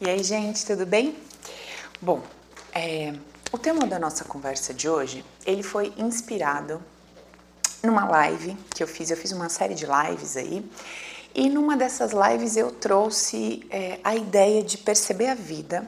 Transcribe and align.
E 0.00 0.08
aí, 0.08 0.22
gente, 0.22 0.64
tudo 0.64 0.86
bem? 0.86 1.16
Bom, 2.00 2.22
é, 2.72 3.12
o 3.50 3.58
tema 3.58 3.84
da 3.84 3.98
nossa 3.98 4.24
conversa 4.24 4.72
de 4.72 4.88
hoje, 4.88 5.24
ele 5.44 5.64
foi 5.64 5.92
inspirado 5.96 6.80
numa 7.82 8.04
live 8.04 8.56
que 8.72 8.80
eu 8.80 8.86
fiz, 8.86 9.10
eu 9.10 9.16
fiz 9.16 9.32
uma 9.32 9.48
série 9.48 9.74
de 9.74 9.86
lives 9.86 10.36
aí, 10.36 10.64
e 11.34 11.48
numa 11.48 11.76
dessas 11.76 12.12
lives 12.12 12.56
eu 12.56 12.70
trouxe 12.70 13.66
é, 13.70 13.98
a 14.04 14.14
ideia 14.14 14.62
de 14.62 14.78
perceber 14.78 15.30
a 15.30 15.34
vida 15.34 15.84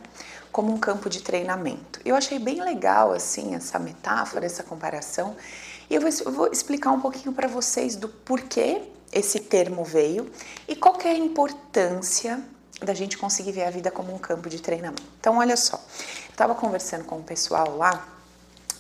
como 0.51 0.73
um 0.73 0.79
campo 0.79 1.09
de 1.09 1.23
treinamento. 1.23 2.01
Eu 2.05 2.17
achei 2.17 2.41
bem 2.41 2.61
legal 2.61 3.13
assim 3.13 3.55
essa 3.55 3.79
metáfora, 3.79 4.45
essa 4.45 4.65
comparação, 4.65 5.37
e 5.89 5.95
eu 5.95 6.01
vou, 6.01 6.11
eu 6.11 6.33
vou 6.33 6.49
explicar 6.51 6.91
um 6.91 7.01
pouquinho 7.01 7.33
para 7.33 7.47
vocês 7.47 7.95
do 7.95 8.09
porquê 8.09 8.83
esse 9.13 9.39
termo 9.39 9.85
veio 9.85 10.29
e 10.67 10.75
qual 10.75 10.99
é 11.05 11.11
a 11.11 11.17
importância 11.17 12.43
da 12.85 12.95
gente 12.95 13.19
conseguir 13.19 13.53
ver 13.53 13.65
a 13.65 13.71
vida 13.71 13.91
como 13.91 14.15
um 14.15 14.19
campo 14.19 14.49
de 14.49 14.61
treinamento. 14.61 15.03
Então, 15.21 15.39
olha 15.39 15.57
só, 15.57 15.77
eu 15.77 16.31
estava 16.31 16.55
conversando 16.55 17.05
com 17.05 17.19
o 17.19 17.23
pessoal 17.23 17.77
lá, 17.77 18.09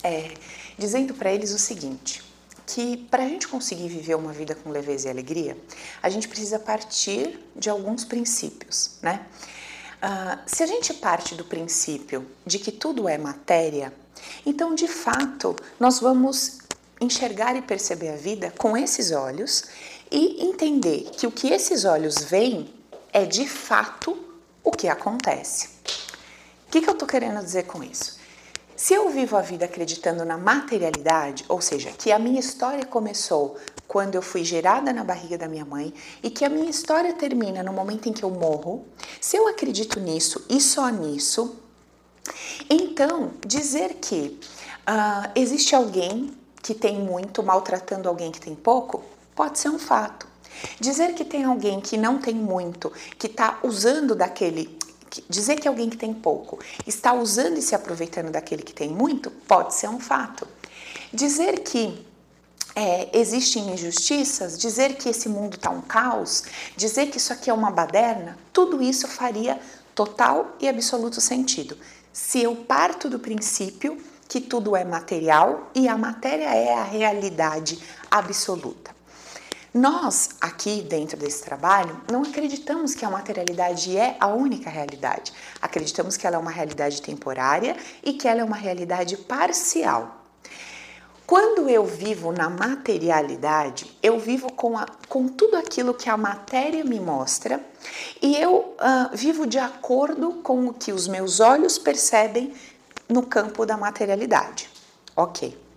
é, 0.02 0.32
dizendo 0.78 1.14
para 1.14 1.32
eles 1.32 1.52
o 1.52 1.58
seguinte: 1.58 2.22
que 2.66 2.96
para 2.96 3.24
a 3.24 3.28
gente 3.28 3.48
conseguir 3.48 3.88
viver 3.88 4.14
uma 4.14 4.32
vida 4.32 4.54
com 4.54 4.70
leveza 4.70 5.08
e 5.08 5.10
alegria, 5.10 5.56
a 6.02 6.08
gente 6.08 6.28
precisa 6.28 6.58
partir 6.58 7.38
de 7.56 7.68
alguns 7.68 8.04
princípios, 8.04 8.92
né? 9.02 9.26
Uh, 10.02 10.38
se 10.46 10.62
a 10.62 10.66
gente 10.66 10.94
parte 10.94 11.34
do 11.34 11.44
princípio 11.44 12.26
de 12.46 12.58
que 12.58 12.72
tudo 12.72 13.06
é 13.06 13.18
matéria, 13.18 13.92
então 14.46 14.74
de 14.74 14.88
fato 14.88 15.54
nós 15.78 16.00
vamos 16.00 16.60
enxergar 17.00 17.54
e 17.54 17.60
perceber 17.60 18.08
a 18.08 18.16
vida 18.16 18.52
com 18.56 18.76
esses 18.76 19.10
olhos 19.10 19.64
e 20.10 20.42
entender 20.44 21.10
que 21.12 21.26
o 21.26 21.30
que 21.30 21.48
esses 21.48 21.84
olhos 21.84 22.16
veem 22.24 22.72
é 23.12 23.24
de 23.24 23.48
fato 23.48 24.16
o 24.62 24.70
que 24.70 24.88
acontece. 24.88 25.68
O 26.66 26.70
que, 26.70 26.80
que 26.80 26.88
eu 26.88 26.92
estou 26.92 27.08
querendo 27.08 27.42
dizer 27.42 27.64
com 27.64 27.82
isso? 27.82 28.20
Se 28.76 28.94
eu 28.94 29.10
vivo 29.10 29.36
a 29.36 29.42
vida 29.42 29.66
acreditando 29.66 30.24
na 30.24 30.38
materialidade, 30.38 31.44
ou 31.48 31.60
seja, 31.60 31.90
que 31.90 32.10
a 32.10 32.18
minha 32.18 32.40
história 32.40 32.86
começou 32.86 33.58
quando 33.86 34.14
eu 34.14 34.22
fui 34.22 34.42
gerada 34.42 34.92
na 34.92 35.04
barriga 35.04 35.36
da 35.36 35.48
minha 35.48 35.66
mãe 35.66 35.92
e 36.22 36.30
que 36.30 36.46
a 36.46 36.48
minha 36.48 36.70
história 36.70 37.12
termina 37.12 37.62
no 37.62 37.72
momento 37.72 38.08
em 38.08 38.12
que 38.12 38.22
eu 38.22 38.30
morro, 38.30 38.86
se 39.20 39.36
eu 39.36 39.48
acredito 39.48 40.00
nisso 40.00 40.46
e 40.48 40.60
só 40.60 40.88
nisso, 40.88 41.56
então 42.70 43.32
dizer 43.44 43.94
que 43.94 44.40
uh, 44.88 45.30
existe 45.34 45.74
alguém 45.74 46.32
que 46.62 46.72
tem 46.72 46.98
muito 46.98 47.42
maltratando 47.42 48.08
alguém 48.08 48.30
que 48.30 48.40
tem 48.40 48.54
pouco 48.54 49.02
pode 49.34 49.58
ser 49.58 49.68
um 49.68 49.78
fato. 49.78 50.29
Dizer 50.78 51.14
que 51.14 51.24
tem 51.24 51.44
alguém 51.44 51.80
que 51.80 51.96
não 51.96 52.18
tem 52.18 52.34
muito, 52.34 52.92
que 53.18 53.26
está 53.26 53.58
usando 53.62 54.14
daquele. 54.14 54.78
Dizer 55.28 55.56
que 55.56 55.66
alguém 55.66 55.90
que 55.90 55.96
tem 55.96 56.14
pouco 56.14 56.58
está 56.86 57.12
usando 57.12 57.58
e 57.58 57.62
se 57.62 57.74
aproveitando 57.74 58.30
daquele 58.30 58.62
que 58.62 58.72
tem 58.72 58.88
muito, 58.88 59.30
pode 59.30 59.74
ser 59.74 59.88
um 59.88 59.98
fato. 59.98 60.46
Dizer 61.12 61.60
que 61.60 62.06
é, 62.74 63.18
existem 63.18 63.72
injustiças, 63.72 64.56
dizer 64.58 64.94
que 64.94 65.08
esse 65.08 65.28
mundo 65.28 65.56
está 65.56 65.70
um 65.70 65.80
caos, 65.80 66.44
dizer 66.76 67.10
que 67.10 67.16
isso 67.16 67.32
aqui 67.32 67.50
é 67.50 67.52
uma 67.52 67.70
baderna, 67.70 68.38
tudo 68.52 68.80
isso 68.80 69.08
faria 69.08 69.60
total 69.94 70.56
e 70.60 70.68
absoluto 70.68 71.20
sentido. 71.20 71.76
Se 72.12 72.42
eu 72.42 72.54
parto 72.54 73.08
do 73.08 73.18
princípio 73.18 73.98
que 74.28 74.40
tudo 74.40 74.76
é 74.76 74.84
material 74.84 75.70
e 75.74 75.88
a 75.88 75.98
matéria 75.98 76.54
é 76.54 76.72
a 76.72 76.84
realidade 76.84 77.78
absoluta. 78.08 78.94
Nós, 79.72 80.30
aqui 80.40 80.82
dentro 80.82 81.16
desse 81.16 81.44
trabalho, 81.44 82.00
não 82.10 82.22
acreditamos 82.22 82.92
que 82.92 83.04
a 83.04 83.10
materialidade 83.10 83.96
é 83.96 84.16
a 84.18 84.26
única 84.26 84.68
realidade. 84.68 85.32
Acreditamos 85.62 86.16
que 86.16 86.26
ela 86.26 86.34
é 86.34 86.38
uma 86.40 86.50
realidade 86.50 87.00
temporária 87.00 87.76
e 88.02 88.14
que 88.14 88.26
ela 88.26 88.40
é 88.40 88.44
uma 88.44 88.56
realidade 88.56 89.16
parcial. 89.16 90.16
Quando 91.24 91.68
eu 91.68 91.86
vivo 91.86 92.32
na 92.32 92.50
materialidade, 92.50 93.96
eu 94.02 94.18
vivo 94.18 94.52
com, 94.52 94.76
a, 94.76 94.86
com 95.08 95.28
tudo 95.28 95.56
aquilo 95.56 95.94
que 95.94 96.10
a 96.10 96.16
matéria 96.16 96.84
me 96.84 96.98
mostra 96.98 97.64
e 98.20 98.36
eu 98.36 98.74
uh, 98.74 99.16
vivo 99.16 99.46
de 99.46 99.56
acordo 99.56 100.40
com 100.42 100.66
o 100.66 100.74
que 100.74 100.92
os 100.92 101.06
meus 101.06 101.38
olhos 101.38 101.78
percebem 101.78 102.52
no 103.08 103.24
campo 103.24 103.64
da 103.64 103.76
materialidade. 103.76 104.68
Ok. 105.14 105.69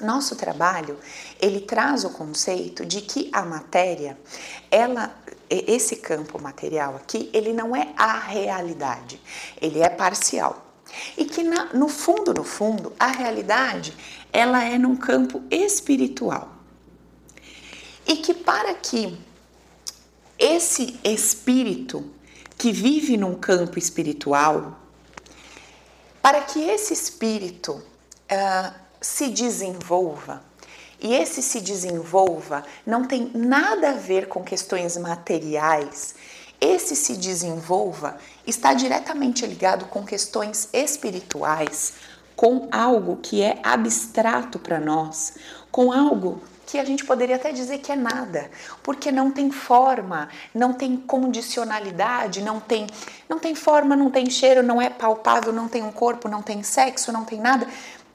Nosso 0.00 0.34
trabalho, 0.36 0.98
ele 1.40 1.60
traz 1.60 2.04
o 2.04 2.10
conceito 2.10 2.84
de 2.84 3.00
que 3.00 3.30
a 3.32 3.42
matéria, 3.42 4.18
ela 4.70 5.14
esse 5.50 5.96
campo 5.96 6.40
material 6.40 6.96
aqui, 6.96 7.28
ele 7.32 7.52
não 7.52 7.76
é 7.76 7.92
a 7.96 8.18
realidade, 8.18 9.20
ele 9.60 9.80
é 9.80 9.88
parcial. 9.88 10.72
E 11.16 11.24
que 11.24 11.42
na, 11.42 11.72
no 11.74 11.88
fundo, 11.88 12.32
no 12.32 12.44
fundo, 12.44 12.92
a 12.98 13.08
realidade, 13.08 13.94
ela 14.32 14.64
é 14.64 14.78
num 14.78 14.96
campo 14.96 15.42
espiritual. 15.50 16.52
E 18.06 18.16
que 18.16 18.34
para 18.34 18.74
que 18.74 19.18
esse 20.38 20.98
espírito 21.04 22.10
que 22.58 22.72
vive 22.72 23.16
num 23.16 23.34
campo 23.34 23.78
espiritual, 23.78 24.78
para 26.20 26.42
que 26.42 26.60
esse 26.60 26.92
espírito 26.92 27.72
uh, 27.72 28.81
se 29.02 29.28
desenvolva. 29.28 30.42
E 31.00 31.12
esse 31.14 31.42
se 31.42 31.60
desenvolva 31.60 32.62
não 32.86 33.04
tem 33.04 33.30
nada 33.34 33.90
a 33.90 33.94
ver 33.94 34.28
com 34.28 34.42
questões 34.42 34.96
materiais. 34.96 36.14
Esse 36.60 36.94
se 36.94 37.16
desenvolva 37.16 38.16
está 38.46 38.72
diretamente 38.72 39.44
ligado 39.44 39.86
com 39.86 40.04
questões 40.04 40.68
espirituais, 40.72 41.94
com 42.36 42.68
algo 42.70 43.18
que 43.20 43.42
é 43.42 43.58
abstrato 43.64 44.60
para 44.60 44.78
nós, 44.78 45.34
com 45.72 45.92
algo 45.92 46.40
que 46.64 46.78
a 46.78 46.84
gente 46.84 47.04
poderia 47.04 47.36
até 47.36 47.52
dizer 47.52 47.78
que 47.78 47.92
é 47.92 47.96
nada, 47.96 48.50
porque 48.82 49.12
não 49.12 49.30
tem 49.30 49.50
forma, 49.50 50.28
não 50.54 50.72
tem 50.72 50.96
condicionalidade, 50.96 52.40
não 52.40 52.60
tem, 52.60 52.86
não 53.28 53.38
tem 53.38 53.54
forma, 53.54 53.94
não 53.94 54.10
tem 54.10 54.30
cheiro, 54.30 54.62
não 54.62 54.80
é 54.80 54.88
palpável, 54.88 55.52
não 55.52 55.68
tem 55.68 55.82
um 55.82 55.92
corpo, 55.92 56.28
não 56.28 56.40
tem 56.40 56.62
sexo, 56.62 57.12
não 57.12 57.24
tem 57.24 57.40
nada, 57.40 57.66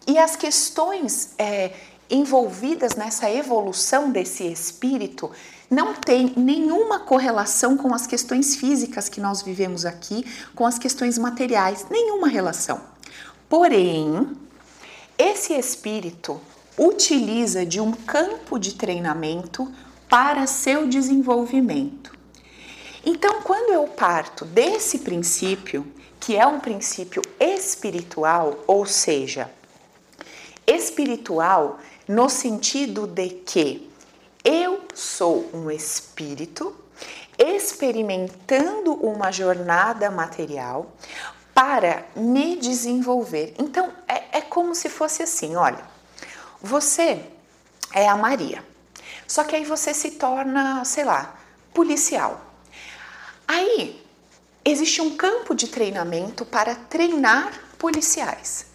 e 0.08 0.18
as 0.18 0.38
questões 0.38 1.32
é, 1.38 1.74
envolvidas 2.10 2.96
nessa 2.96 3.30
evolução 3.30 4.10
desse 4.10 4.46
espírito 4.46 5.30
não 5.70 5.94
tem 5.94 6.34
nenhuma 6.38 7.00
correlação 7.00 7.76
com 7.76 7.94
as 7.94 8.08
questões 8.08 8.56
físicas 8.56 9.10
que 9.10 9.20
nós 9.20 9.42
vivemos 9.42 9.86
aqui, 9.86 10.26
com 10.56 10.66
as 10.66 10.80
questões 10.80 11.18
materiais, 11.18 11.86
nenhuma 11.90 12.30
relação. 12.30 12.80
Porém, 13.50 14.32
esse 15.18 15.54
espírito 15.54 16.40
utiliza 16.78 17.66
de 17.66 17.82
um 17.82 17.92
campo 17.92 18.58
de 18.58 18.76
treinamento 18.76 19.70
para 20.08 20.48
seu 20.48 20.88
desenvolvimento. 20.88 22.16
Então, 23.06 23.42
quando 23.42 23.74
eu 23.74 23.88
parto 23.88 24.46
desse 24.46 25.00
princípio, 25.00 25.86
que 26.20 26.36
é 26.36 26.46
um 26.46 26.60
princípio 26.60 27.22
espiritual, 27.40 28.64
ou 28.68 28.86
seja, 28.86 29.50
espiritual 30.68 31.80
no 32.08 32.30
sentido 32.30 33.08
de 33.08 33.30
que 33.30 33.90
eu 34.44 34.82
sou 34.94 35.50
um 35.54 35.72
espírito 35.72 36.76
experimentando 37.38 38.94
uma 38.94 39.32
jornada 39.32 40.12
material 40.12 40.92
para 41.54 42.06
me 42.16 42.56
desenvolver. 42.56 43.56
Então 43.58 43.92
é, 44.08 44.38
é 44.40 44.42
como 44.42 44.76
se 44.76 44.90
fosse 44.90 45.24
assim: 45.24 45.56
olha, 45.56 45.84
você 46.62 47.24
é 47.94 48.08
a 48.08 48.16
Maria, 48.16 48.64
só 49.28 49.44
que 49.44 49.56
aí 49.56 49.66
você 49.66 49.94
se 49.94 50.12
torna, 50.12 50.84
sei 50.86 51.04
lá, 51.04 51.36
policial. 51.74 52.42
Aí 53.48 54.04
existe 54.64 55.02
um 55.02 55.16
campo 55.16 55.56
de 55.56 55.68
treinamento 55.68 56.46
para 56.46 56.76
treinar 56.76 57.52
policiais. 57.78 58.67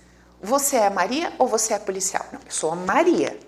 Você 0.43 0.77
é 0.77 0.87
a 0.87 0.91
Maria 0.91 1.33
ou 1.39 1.47
você 1.47 1.73
é 1.73 1.79
policial? 1.79 2.27
Não, 2.33 2.41
eu 2.45 2.51
sou 2.51 2.73
a 2.73 2.77
Maria. 2.77 3.39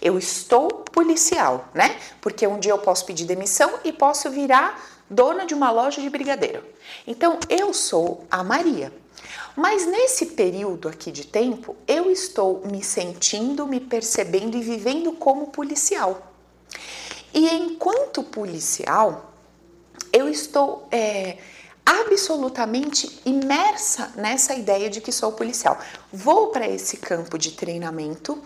Eu 0.00 0.18
estou 0.18 0.68
policial, 0.68 1.68
né? 1.74 1.96
Porque 2.22 2.46
um 2.46 2.58
dia 2.58 2.72
eu 2.72 2.78
posso 2.78 3.04
pedir 3.04 3.26
demissão 3.26 3.78
e 3.84 3.92
posso 3.92 4.30
virar 4.30 4.82
dona 5.10 5.44
de 5.44 5.52
uma 5.52 5.70
loja 5.70 6.00
de 6.00 6.08
brigadeiro. 6.08 6.64
Então 7.06 7.38
eu 7.50 7.74
sou 7.74 8.24
a 8.30 8.42
Maria. 8.42 8.90
Mas 9.54 9.86
nesse 9.86 10.26
período 10.26 10.88
aqui 10.88 11.10
de 11.10 11.26
tempo, 11.26 11.76
eu 11.86 12.10
estou 12.10 12.62
me 12.64 12.82
sentindo, 12.82 13.66
me 13.66 13.80
percebendo 13.80 14.56
e 14.56 14.62
vivendo 14.62 15.12
como 15.12 15.48
policial. 15.48 16.32
E 17.34 17.46
enquanto 17.56 18.22
policial, 18.22 19.32
eu 20.12 20.28
estou 20.28 20.86
é, 20.90 21.38
absolutamente 21.88 23.20
imersa 23.24 24.12
nessa 24.14 24.54
ideia 24.54 24.90
de 24.90 25.00
que 25.00 25.10
sou 25.10 25.32
policial. 25.32 25.78
Vou 26.12 26.48
para 26.48 26.68
esse 26.68 26.98
campo 26.98 27.38
de 27.38 27.52
treinamento 27.52 28.38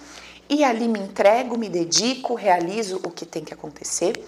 e 0.48 0.62
ali 0.62 0.86
me 0.86 1.00
entrego, 1.00 1.58
me 1.58 1.68
dedico, 1.68 2.34
realizo 2.34 3.00
o 3.02 3.10
que 3.10 3.26
tem 3.26 3.44
que 3.44 3.52
acontecer. 3.52 4.24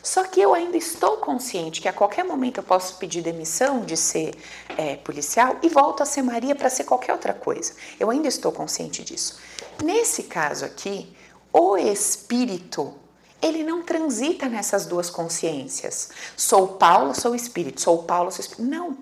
Só 0.00 0.24
que 0.24 0.40
eu 0.40 0.54
ainda 0.54 0.76
estou 0.76 1.16
consciente 1.16 1.80
que 1.80 1.88
a 1.88 1.92
qualquer 1.92 2.24
momento 2.24 2.58
eu 2.58 2.62
posso 2.62 2.98
pedir 2.98 3.20
demissão 3.20 3.84
de 3.84 3.96
ser 3.96 4.34
é, 4.76 4.96
policial 4.96 5.58
e 5.62 5.68
volto 5.68 6.02
a 6.02 6.06
ser 6.06 6.22
Maria 6.22 6.54
para 6.54 6.70
ser 6.70 6.84
qualquer 6.84 7.12
outra 7.12 7.34
coisa. 7.34 7.72
Eu 7.98 8.10
ainda 8.10 8.28
estou 8.28 8.52
consciente 8.52 9.02
disso. 9.02 9.38
Nesse 9.82 10.24
caso 10.24 10.64
aqui, 10.64 11.12
o 11.52 11.76
espírito 11.76 12.94
ele 13.42 13.64
não 13.64 13.82
transita 13.82 14.48
nessas 14.48 14.86
duas 14.86 15.10
consciências. 15.10 16.10
Sou 16.36 16.68
Paulo, 16.68 17.14
sou 17.14 17.34
espírito. 17.34 17.80
Sou 17.80 18.04
Paulo, 18.04 18.30
sou 18.30 18.40
espírito. 18.40 18.70
Não. 18.70 18.96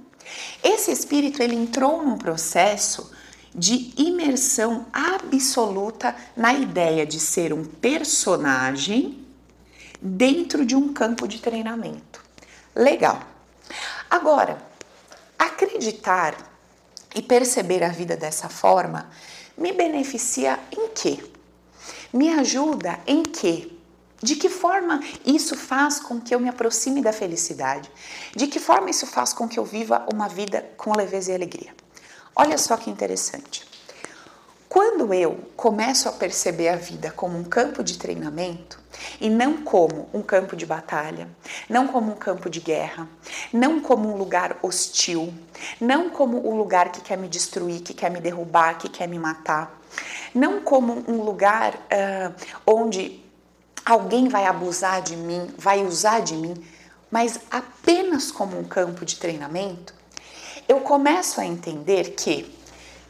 Esse 0.65 0.91
espírito 0.91 1.43
ele 1.43 1.55
entrou 1.55 2.03
num 2.03 2.17
processo 2.17 3.13
de 3.55 3.93
imersão 3.97 4.87
absoluta 4.93 6.17
na 6.37 6.55
ideia 6.55 7.05
de 7.05 7.21
ser 7.21 7.53
um 7.53 7.65
personagem 7.65 9.27
dentro 10.01 10.65
de 10.65 10.75
um 10.75 10.93
campo 10.93 11.29
de 11.29 11.41
treinamento. 11.41 12.23
Legal. 12.75 13.21
Agora, 14.09 14.63
acreditar 15.39 16.37
e 17.15 17.21
perceber 17.21 17.83
a 17.83 17.89
vida 17.89 18.17
dessa 18.17 18.49
forma 18.49 19.11
me 19.57 19.73
beneficia 19.73 20.59
em 20.73 20.89
quê? 20.89 21.23
Me 22.13 22.31
ajuda 22.31 22.99
em 23.07 23.23
quê? 23.23 23.80
De 24.23 24.37
que 24.37 24.51
forma 24.51 25.01
isso 25.25 25.57
faz 25.57 25.99
com 25.99 26.21
que 26.21 26.35
eu 26.35 26.41
me 26.41 26.49
aproxime 26.49 27.01
da 27.01 27.13
felicidade? 27.13 27.91
De 28.37 28.47
que 28.47 28.61
forma 28.61 28.91
isso 28.91 29.07
faz 29.07 29.33
com 29.33 29.49
que 29.49 29.59
eu 29.59 29.65
viva 29.65 30.07
uma 30.13 30.29
vida 30.29 30.71
com 30.77 30.95
leveza 30.95 31.33
e 31.33 31.35
alegria? 31.35 31.75
Olha 32.37 32.59
só 32.59 32.77
que 32.77 32.91
interessante. 32.91 33.67
Quando 34.69 35.13
eu 35.13 35.37
começo 35.57 36.09
a 36.09 36.13
perceber 36.13 36.69
a 36.69 36.77
vida 36.77 37.11
como 37.11 37.37
um 37.37 37.43
campo 37.43 37.83
de 37.83 37.99
treinamento 37.99 38.79
e 39.21 39.29
não 39.29 39.63
como 39.63 40.09
um 40.15 40.23
campo 40.23 40.55
de 40.55 40.65
batalha, 40.65 41.27
não 41.69 41.89
como 41.89 42.13
um 42.13 42.15
campo 42.15 42.49
de 42.49 42.61
guerra, 42.61 43.09
não 43.53 43.81
como 43.81 44.09
um 44.09 44.17
lugar 44.17 44.59
hostil, 44.63 45.35
não 45.81 46.11
como 46.11 46.49
um 46.49 46.57
lugar 46.57 46.93
que 46.93 47.01
quer 47.01 47.19
me 47.19 47.27
destruir, 47.27 47.81
que 47.81 47.93
quer 47.93 48.11
me 48.11 48.21
derrubar, 48.21 48.79
que 48.79 48.89
quer 48.89 49.09
me 49.09 49.19
matar, 49.19 49.81
não 50.33 50.61
como 50.61 51.05
um 51.09 51.23
lugar 51.23 51.75
uh, 51.75 52.33
onde 52.65 53.21
alguém 53.91 54.29
vai 54.29 54.47
abusar 54.47 55.03
de 55.03 55.17
mim, 55.17 55.49
vai 55.59 55.85
usar 55.85 56.21
de 56.21 56.37
mim, 56.37 56.55
mas 57.11 57.41
apenas 57.51 58.31
como 58.31 58.59
um 58.59 58.63
campo 58.63 59.05
de 59.05 59.17
treinamento, 59.17 59.93
eu 60.69 60.81
começo 60.81 61.41
a 61.41 61.45
entender 61.45 62.11
que, 62.11 62.55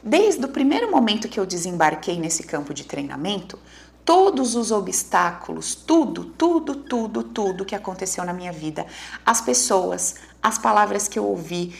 desde 0.01 0.43
o 0.43 0.47
primeiro 0.47 0.89
momento 0.89 1.29
que 1.29 1.39
eu 1.39 1.45
desembarquei 1.45 2.19
nesse 2.19 2.43
campo 2.43 2.73
de 2.73 2.83
treinamento, 2.83 3.59
todos 4.03 4.55
os 4.55 4.71
obstáculos, 4.71 5.75
tudo, 5.75 6.25
tudo, 6.25 6.73
tudo, 6.73 7.23
tudo 7.23 7.65
que 7.65 7.75
aconteceu 7.75 8.25
na 8.25 8.33
minha 8.33 8.51
vida, 8.51 8.87
as 9.23 9.39
pessoas, 9.39 10.15
as 10.41 10.57
palavras 10.57 11.07
que 11.07 11.19
eu 11.19 11.25
ouvi, 11.25 11.75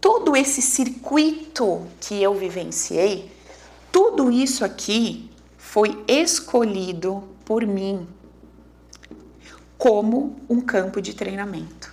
todo 0.00 0.36
esse 0.36 0.62
circuito 0.62 1.84
que 2.00 2.22
eu 2.22 2.34
vivenciei, 2.34 3.32
tudo 3.90 4.30
isso 4.30 4.64
aqui 4.64 5.28
foi 5.58 6.04
escolhido 6.06 7.31
por 7.44 7.66
mim 7.66 8.06
como 9.78 10.36
um 10.48 10.60
campo 10.60 11.00
de 11.00 11.14
treinamento 11.14 11.92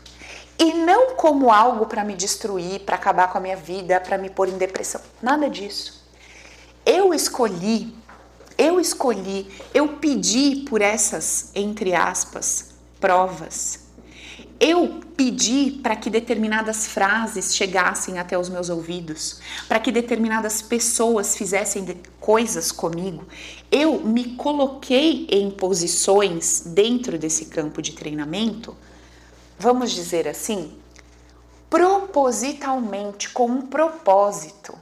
e 0.60 0.74
não 0.74 1.16
como 1.16 1.52
algo 1.52 1.86
para 1.86 2.04
me 2.04 2.14
destruir, 2.14 2.82
para 2.82 2.96
acabar 2.96 3.32
com 3.32 3.38
a 3.38 3.42
minha 3.42 3.56
vida, 3.56 4.00
para 4.00 4.18
me 4.18 4.30
pôr 4.30 4.50
em 4.50 4.58
depressão. 4.58 5.02
Nada 5.22 5.50
disso. 5.50 6.06
Eu 6.86 7.14
escolhi, 7.14 7.96
eu 8.58 8.80
escolhi, 8.80 9.50
eu 9.74 9.88
pedi 9.98 10.66
por 10.70 10.82
essas, 10.82 11.50
entre 11.56 11.96
aspas, 11.96 12.72
provas. 13.00 13.88
Eu 14.60 15.00
pedi 15.20 15.72
para 15.84 15.98
que 15.98 16.10
determinadas 16.10 16.88
frases 16.88 17.54
chegassem 17.54 18.18
até 18.18 18.40
os 18.40 18.48
meus 18.48 18.70
ouvidos, 18.70 19.42
para 19.68 19.78
que 19.78 19.92
determinadas 19.92 20.62
pessoas 20.62 21.36
fizessem 21.36 21.86
coisas 22.22 22.72
comigo. 22.72 23.28
Eu 23.70 24.00
me 24.00 24.36
coloquei 24.36 25.28
em 25.30 25.52
posições 25.52 26.62
dentro 26.68 27.18
desse 27.20 27.48
campo 27.48 27.82
de 27.82 27.92
treinamento 27.92 28.74
vamos 29.60 29.92
dizer 29.92 30.26
assim, 30.26 30.74
propositalmente, 31.70 33.30
com 33.30 33.46
um 33.48 33.62
propósito. 33.64 34.74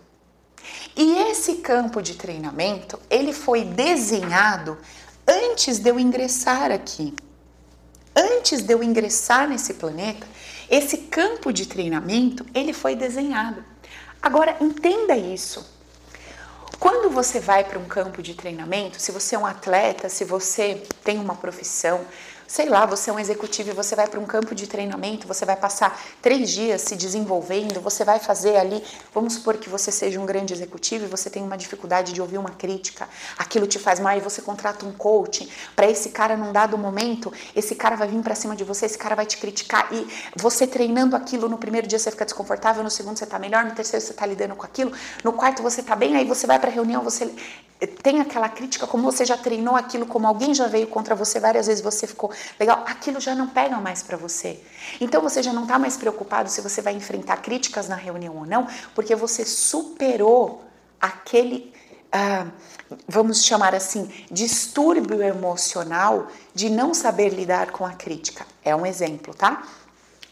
E 0.96 1.18
esse 1.30 1.56
campo 1.56 2.02
de 2.02 2.14
treinamento, 2.14 3.00
ele 3.10 3.34
foi 3.34 3.64
desenhado 3.64 4.78
antes 5.28 5.80
de 5.80 5.90
eu 5.90 6.00
ingressar 6.00 6.72
aqui. 6.72 7.14
Antes 8.20 8.64
de 8.64 8.74
eu 8.74 8.82
ingressar 8.82 9.48
nesse 9.48 9.76
planeta, 9.76 10.26
esse 10.68 10.98
campo 10.98 11.54
de 11.54 11.68
treinamento, 11.68 12.44
ele 12.52 12.74
foi 12.74 12.96
desenhado. 12.96 13.64
Agora, 14.20 14.58
entenda 14.60 15.16
isso. 15.16 15.64
Quando 16.80 17.12
você 17.12 17.40
vai 17.40 17.64
para 17.64 17.78
um 17.78 17.86
campo 17.86 18.24
de 18.24 18.34
treinamento, 18.34 19.00
se 19.00 19.12
você 19.12 19.36
é 19.36 19.40
um 19.40 19.46
atleta, 19.46 20.10
se 20.10 20.26
você 20.26 20.82
tem 21.04 21.20
uma 21.20 21.36
profissão, 21.36 22.04
sei 22.48 22.70
lá, 22.70 22.86
você 22.86 23.10
é 23.10 23.14
um 23.14 23.20
executivo 23.20 23.72
e 23.72 23.74
você 23.74 23.96
vai 23.96 24.08
para 24.08 24.20
um 24.20 24.26
campo 24.26 24.56
de 24.56 24.66
treinamento, 24.68 25.28
você 25.28 25.46
vai 25.46 25.56
passar 25.56 26.00
três 26.22 26.50
dias 26.50 26.82
se 26.82 26.96
desenvolvendo, 26.96 27.82
você 27.82 28.06
vai 28.06 28.20
fazer 28.20 28.56
ali, 28.56 28.82
vamos 29.14 29.34
supor 29.34 29.58
que 29.58 29.70
você 29.70 29.92
seja 29.92 30.20
um 30.20 30.26
grande 30.26 30.54
executivo 30.54 31.06
e 31.06 31.08
você 31.08 31.30
tem 31.30 31.44
uma 31.44 31.58
dificuldade 31.58 32.14
de 32.14 32.22
ouvir 32.22 32.38
uma 32.38 32.52
crítica, 32.52 33.08
aquilo 33.38 33.68
te 33.68 33.78
faz 33.78 34.00
mal 34.00 34.18
e 34.18 34.22
você 34.22 34.42
contrata 34.42 34.86
um 34.86 34.94
coaching 34.94 35.50
para 35.76 35.90
esse 35.90 36.10
cara 36.10 36.38
num 36.38 36.54
dado 36.54 36.78
momento, 36.78 37.34
esse 37.54 37.76
cara 37.76 37.98
vai 37.98 38.08
vir 38.08 38.22
para 38.22 38.34
cima 38.34 38.56
de 38.56 38.64
você, 38.64 38.86
esse 38.86 38.98
cara 38.98 39.16
vai 39.16 39.26
te 39.26 39.38
criticar 39.38 39.90
e 39.92 40.08
você 40.36 40.66
treinando 40.66 41.16
aquilo 41.16 41.50
no 41.50 41.58
primeiro 41.58 41.86
dia 41.86 42.00
você 42.00 42.10
fica 42.10 42.24
desconfortável, 42.24 42.82
no 42.82 42.90
segundo 42.90 43.18
você 43.18 43.26
está 43.26 43.38
melhor, 43.38 43.66
no 43.66 43.72
terceiro 43.72 44.04
você 44.04 44.12
está 44.12 44.26
lidando 44.26 44.56
com 44.56 44.66
aquilo, 44.66 44.94
no 45.24 45.34
quarto 45.34 45.62
você 45.62 45.82
está 45.82 45.96
bem, 45.96 46.16
aí 46.16 46.26
você 46.26 46.48
vai 46.48 46.58
para 46.60 46.70
a 46.70 46.74
reunião, 46.74 47.04
você 47.04 47.30
tem 47.86 48.20
aquela 48.20 48.50
crítica, 48.50 48.88
como 48.88 49.04
você 49.04 49.24
já 49.24 49.38
treinou 49.38 49.76
aquilo, 49.76 50.06
como 50.06 50.26
alguém 50.26 50.54
já 50.54 50.68
veio 50.68 50.88
contra 50.88 51.14
você 51.14 51.40
várias 51.40 51.68
vezes, 51.68 51.84
você 51.84 52.08
ficou 52.08 52.32
legal, 52.60 52.84
aquilo 52.88 53.20
já 53.20 53.36
não 53.36 53.48
pega 53.48 53.78
mais 53.78 54.04
para 54.04 54.18
você. 54.18 54.62
Então 55.00 55.22
você 55.22 55.42
já 55.44 55.54
não 55.54 55.64
está 55.64 55.78
mais 55.78 55.98
preocupado 55.98 56.50
se 56.50 56.62
você 56.62 56.82
vai 56.82 56.94
enfrentar 56.94 57.38
críticas 57.38 57.88
na 57.88 57.96
reunião 57.96 58.36
ou 58.36 58.46
não, 58.46 58.68
porque 58.96 59.16
você 59.16 59.46
superou 59.46 60.64
aquele, 61.00 61.74
ah, 62.12 62.48
vamos 63.08 63.44
chamar 63.44 63.76
assim, 63.76 64.12
distúrbio 64.32 65.22
emocional 65.22 66.28
de 66.54 66.70
não 66.70 66.94
saber 66.94 67.30
lidar 67.30 67.72
com 67.72 67.86
a 67.86 67.94
crítica. 67.94 68.46
É 68.64 68.76
um 68.76 68.86
exemplo, 68.86 69.34
tá? 69.34 69.64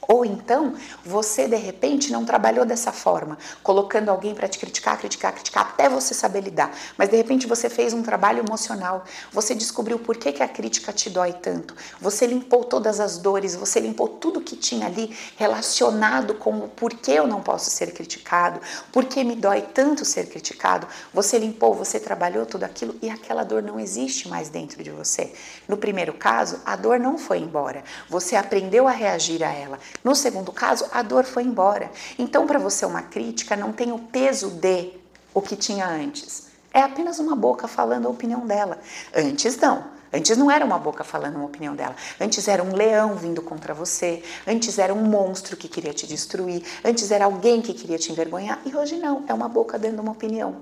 Ou 0.08 0.26
então, 0.26 0.76
você 1.04 1.48
de 1.48 1.56
repente 1.56 2.12
não 2.12 2.26
trabalhou 2.26 2.66
dessa 2.66 2.92
forma, 2.92 3.38
colocando 3.64 4.10
alguém 4.10 4.36
para 4.36 4.48
te 4.48 4.60
criticar, 4.60 4.98
criticar, 4.98 5.34
criticar, 5.34 5.64
até 5.64 5.90
você 5.90 6.14
saber 6.14 6.42
lidar. 6.42 6.72
Mas 6.98 7.10
de 7.10 7.16
repente 7.16 7.48
você 7.48 7.70
fez 7.70 7.94
um 7.94 8.04
trabalho 8.04 8.40
emocional, 8.40 9.04
você 9.32 9.56
descobriu 9.56 9.98
por 9.98 10.18
que, 10.18 10.32
que 10.32 10.44
a 10.44 10.48
crítica 10.48 10.94
te 10.94 11.10
dói 11.10 11.34
tanto, 11.34 11.76
você 12.00 12.28
limpou 12.28 12.64
todas 12.64 13.00
as 13.00 13.18
dores, 13.18 13.56
você 13.56 13.80
limpou 13.80 14.08
tudo 14.08 14.42
que 14.42 14.56
tinha 14.56 14.86
ali 14.86 15.16
relacionado 15.38 16.36
com 16.36 16.60
o 16.60 16.68
porquê 16.68 17.12
eu 17.12 17.28
não 17.28 17.42
posso 17.42 17.70
ser 17.70 17.92
criticado, 17.94 18.60
por 18.92 19.06
que 19.06 19.24
me 19.24 19.36
dói 19.36 19.62
tanto 19.62 20.06
ser 20.06 20.28
criticado. 20.28 20.88
Você 21.14 21.38
limpou, 21.38 21.74
você 21.74 22.00
trabalhou 22.00 22.46
tudo 22.46 22.64
aquilo 22.64 22.96
e 23.02 23.10
aquela 23.10 23.44
dor 23.44 23.64
não 23.64 23.80
existe 23.80 24.28
mais 24.28 24.50
dentro 24.50 24.84
de 24.84 24.92
você. 24.92 25.34
No 25.68 25.78
primeiro 25.78 26.14
caso, 26.14 26.60
a 26.66 26.76
dor 26.76 27.00
não 27.00 27.18
foi 27.18 27.40
embora, 27.40 27.84
você 28.10 28.36
aprendeu 28.36 28.88
a 28.88 28.92
reagir 28.92 29.44
a 29.44 29.52
ela 29.52 29.80
no 30.04 30.16
segundo 30.16 30.52
caso, 30.52 30.86
a 30.92 31.02
dor 31.02 31.24
foi 31.24 31.44
embora. 31.44 31.92
Então, 32.18 32.46
para 32.46 32.60
você, 32.60 32.86
uma 32.86 33.02
crítica 33.02 33.56
não 33.56 33.72
tem 33.72 33.92
o 33.92 34.00
peso 34.00 34.50
de 34.50 34.92
o 35.34 35.42
que 35.42 35.56
tinha 35.56 35.88
antes. 35.88 36.48
É 36.74 36.82
apenas 36.82 37.20
uma 37.20 37.36
boca 37.36 37.68
falando 37.68 38.08
a 38.08 38.10
opinião 38.10 38.46
dela. 38.46 38.80
Antes, 39.16 39.58
não. 39.58 39.96
Antes 40.14 40.38
não 40.38 40.50
era 40.50 40.64
uma 40.64 40.78
boca 40.78 41.04
falando 41.04 41.36
uma 41.36 41.46
opinião 41.46 41.76
dela. 41.76 41.96
Antes 42.20 42.48
era 42.48 42.64
um 42.64 42.74
leão 42.74 43.16
vindo 43.16 43.42
contra 43.42 43.74
você. 43.74 44.24
Antes 44.48 44.78
era 44.78 44.94
um 44.94 45.04
monstro 45.04 45.58
que 45.58 45.68
queria 45.68 45.94
te 45.94 46.08
destruir. 46.08 46.64
Antes 46.84 47.12
era 47.12 47.26
alguém 47.26 47.62
que 47.62 47.74
queria 47.74 47.98
te 47.98 48.12
envergonhar. 48.12 48.62
E 48.66 48.76
hoje 48.76 48.98
não. 48.98 49.24
É 49.28 49.34
uma 49.34 49.50
boca 49.50 49.78
dando 49.78 50.02
uma 50.02 50.12
opinião. 50.12 50.58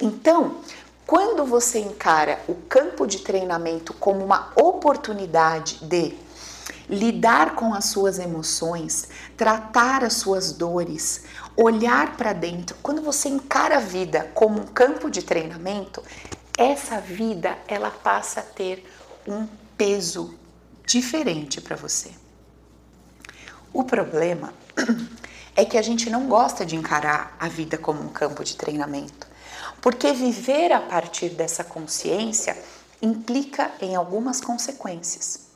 Então, 0.00 0.56
quando 1.06 1.44
você 1.44 1.78
encara 1.78 2.40
o 2.48 2.54
campo 2.68 3.06
de 3.06 3.20
treinamento 3.20 3.94
como 3.94 4.24
uma 4.24 4.52
oportunidade 4.56 5.78
de 5.84 6.16
lidar 6.88 7.54
com 7.54 7.74
as 7.74 7.86
suas 7.86 8.18
emoções, 8.18 9.08
tratar 9.36 10.02
as 10.04 10.14
suas 10.14 10.52
dores, 10.52 11.24
olhar 11.56 12.16
para 12.16 12.32
dentro. 12.32 12.76
Quando 12.82 13.02
você 13.02 13.28
encara 13.28 13.76
a 13.76 13.80
vida 13.80 14.30
como 14.34 14.60
um 14.60 14.66
campo 14.66 15.10
de 15.10 15.22
treinamento, 15.22 16.02
essa 16.56 17.00
vida 17.00 17.58
ela 17.68 17.90
passa 17.90 18.40
a 18.40 18.42
ter 18.42 18.84
um 19.26 19.46
peso 19.76 20.34
diferente 20.86 21.60
para 21.60 21.76
você. 21.76 22.10
O 23.72 23.84
problema 23.84 24.54
é 25.54 25.64
que 25.64 25.76
a 25.76 25.82
gente 25.82 26.08
não 26.08 26.26
gosta 26.26 26.64
de 26.64 26.74
encarar 26.74 27.36
a 27.38 27.48
vida 27.48 27.76
como 27.76 28.02
um 28.02 28.08
campo 28.08 28.42
de 28.42 28.56
treinamento, 28.56 29.26
porque 29.82 30.12
viver 30.12 30.72
a 30.72 30.80
partir 30.80 31.30
dessa 31.30 31.62
consciência 31.62 32.56
implica 33.00 33.70
em 33.80 33.94
algumas 33.94 34.40
consequências. 34.40 35.48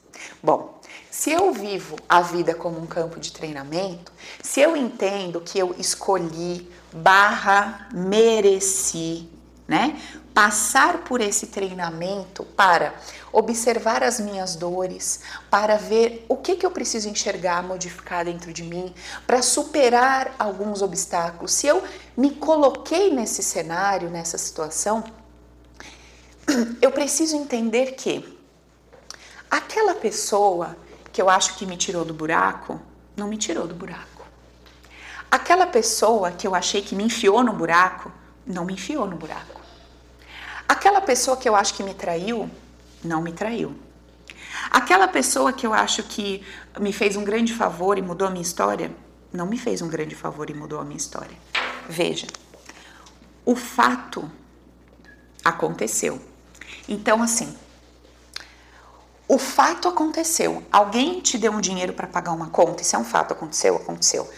Bom, 0.42 0.80
Se 1.12 1.30
eu 1.30 1.52
vivo 1.52 1.96
a 2.08 2.22
vida 2.22 2.54
como 2.54 2.80
um 2.80 2.86
campo 2.86 3.20
de 3.20 3.32
treinamento, 3.32 4.10
se 4.42 4.62
eu 4.62 4.74
entendo 4.74 5.42
que 5.42 5.58
eu 5.58 5.74
escolhi 5.78 6.66
barra 6.90 7.86
mereci, 7.92 9.28
né? 9.68 10.00
Passar 10.32 11.04
por 11.04 11.20
esse 11.20 11.48
treinamento 11.48 12.44
para 12.44 12.94
observar 13.30 14.02
as 14.02 14.18
minhas 14.18 14.56
dores, 14.56 15.20
para 15.50 15.76
ver 15.76 16.24
o 16.30 16.36
que, 16.38 16.56
que 16.56 16.64
eu 16.64 16.70
preciso 16.70 17.10
enxergar, 17.10 17.62
modificar 17.62 18.24
dentro 18.24 18.50
de 18.50 18.62
mim, 18.62 18.94
para 19.26 19.42
superar 19.42 20.34
alguns 20.38 20.80
obstáculos. 20.80 21.52
Se 21.52 21.66
eu 21.66 21.82
me 22.16 22.30
coloquei 22.30 23.12
nesse 23.12 23.42
cenário, 23.42 24.08
nessa 24.08 24.38
situação, 24.38 25.04
eu 26.80 26.90
preciso 26.90 27.36
entender 27.36 27.92
que 27.96 28.38
aquela 29.50 29.94
pessoa 29.94 30.74
que 31.12 31.20
eu 31.20 31.28
acho 31.28 31.56
que 31.56 31.66
me 31.66 31.76
tirou 31.76 32.04
do 32.04 32.14
buraco, 32.14 32.80
não 33.16 33.28
me 33.28 33.36
tirou 33.36 33.66
do 33.66 33.74
buraco. 33.74 34.26
Aquela 35.30 35.66
pessoa 35.66 36.30
que 36.30 36.46
eu 36.46 36.54
achei 36.54 36.82
que 36.82 36.94
me 36.94 37.04
enfiou 37.04 37.42
no 37.42 37.52
buraco, 37.52 38.10
não 38.46 38.64
me 38.64 38.74
enfiou 38.74 39.06
no 39.06 39.16
buraco. 39.16 39.60
Aquela 40.68 41.00
pessoa 41.00 41.36
que 41.36 41.48
eu 41.48 41.54
acho 41.54 41.74
que 41.74 41.82
me 41.82 41.94
traiu, 41.94 42.50
não 43.04 43.20
me 43.20 43.32
traiu. 43.32 43.76
Aquela 44.70 45.08
pessoa 45.08 45.52
que 45.52 45.66
eu 45.66 45.72
acho 45.72 46.02
que 46.02 46.44
me 46.78 46.92
fez 46.92 47.16
um 47.16 47.24
grande 47.24 47.52
favor 47.52 47.98
e 47.98 48.02
mudou 48.02 48.28
a 48.28 48.30
minha 48.30 48.42
história, 48.42 48.90
não 49.32 49.46
me 49.46 49.58
fez 49.58 49.82
um 49.82 49.88
grande 49.88 50.14
favor 50.14 50.48
e 50.50 50.54
mudou 50.54 50.80
a 50.80 50.84
minha 50.84 50.96
história. 50.96 51.36
Veja, 51.88 52.26
o 53.44 53.56
fato 53.56 54.30
aconteceu. 55.44 56.20
Então, 56.88 57.22
assim, 57.22 57.56
o 59.32 59.38
fato 59.38 59.88
aconteceu. 59.88 60.62
Alguém 60.70 61.18
te 61.22 61.38
deu 61.38 61.52
um 61.52 61.60
dinheiro 61.60 61.94
para 61.94 62.06
pagar 62.06 62.32
uma 62.32 62.50
conta, 62.50 62.82
isso 62.82 62.94
é 62.94 62.98
um 62.98 63.04
fato, 63.04 63.32
aconteceu, 63.32 63.76
aconteceu. 63.76 64.30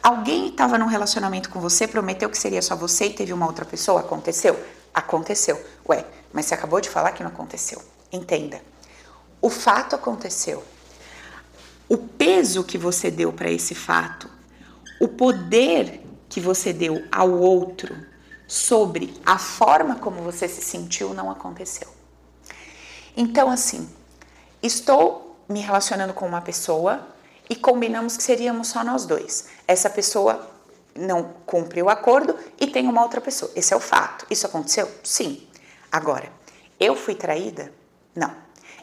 Alguém 0.00 0.50
estava 0.50 0.78
num 0.78 0.86
relacionamento 0.86 1.50
com 1.50 1.58
você, 1.58 1.88
prometeu 1.88 2.30
que 2.30 2.38
seria 2.38 2.62
só 2.62 2.76
você 2.76 3.06
e 3.06 3.12
teve 3.12 3.32
uma 3.32 3.44
outra 3.44 3.64
pessoa, 3.64 4.02
aconteceu? 4.02 4.56
Aconteceu. 4.94 5.60
Ué, 5.88 6.06
mas 6.32 6.46
você 6.46 6.54
acabou 6.54 6.80
de 6.80 6.88
falar 6.88 7.10
que 7.10 7.24
não 7.24 7.30
aconteceu. 7.30 7.82
Entenda. 8.12 8.62
O 9.42 9.50
fato 9.50 9.96
aconteceu. 9.96 10.62
O 11.88 11.98
peso 11.98 12.62
que 12.62 12.78
você 12.78 13.10
deu 13.10 13.32
para 13.32 13.50
esse 13.50 13.74
fato, 13.74 14.30
o 15.00 15.08
poder 15.08 16.06
que 16.28 16.38
você 16.38 16.72
deu 16.72 17.04
ao 17.10 17.32
outro 17.32 17.96
sobre 18.46 19.12
a 19.26 19.38
forma 19.38 19.96
como 19.96 20.22
você 20.22 20.46
se 20.46 20.62
sentiu 20.62 21.12
não 21.12 21.32
aconteceu. 21.32 21.88
Então, 23.16 23.50
assim, 23.50 23.88
estou 24.66 25.36
me 25.48 25.60
relacionando 25.60 26.12
com 26.12 26.26
uma 26.26 26.40
pessoa 26.40 27.06
e 27.48 27.54
combinamos 27.54 28.16
que 28.16 28.22
seríamos 28.22 28.68
só 28.68 28.82
nós 28.82 29.06
dois. 29.06 29.46
Essa 29.66 29.88
pessoa 29.88 30.50
não 30.94 31.34
cumpre 31.44 31.82
o 31.82 31.88
acordo 31.88 32.36
e 32.58 32.66
tem 32.66 32.88
uma 32.88 33.02
outra 33.02 33.20
pessoa. 33.20 33.50
Esse 33.54 33.72
é 33.72 33.76
o 33.76 33.80
fato. 33.80 34.26
Isso 34.30 34.46
aconteceu? 34.46 34.90
Sim. 35.02 35.46
Agora, 35.90 36.30
eu 36.80 36.96
fui 36.96 37.14
traída? 37.14 37.72
Não. 38.14 38.34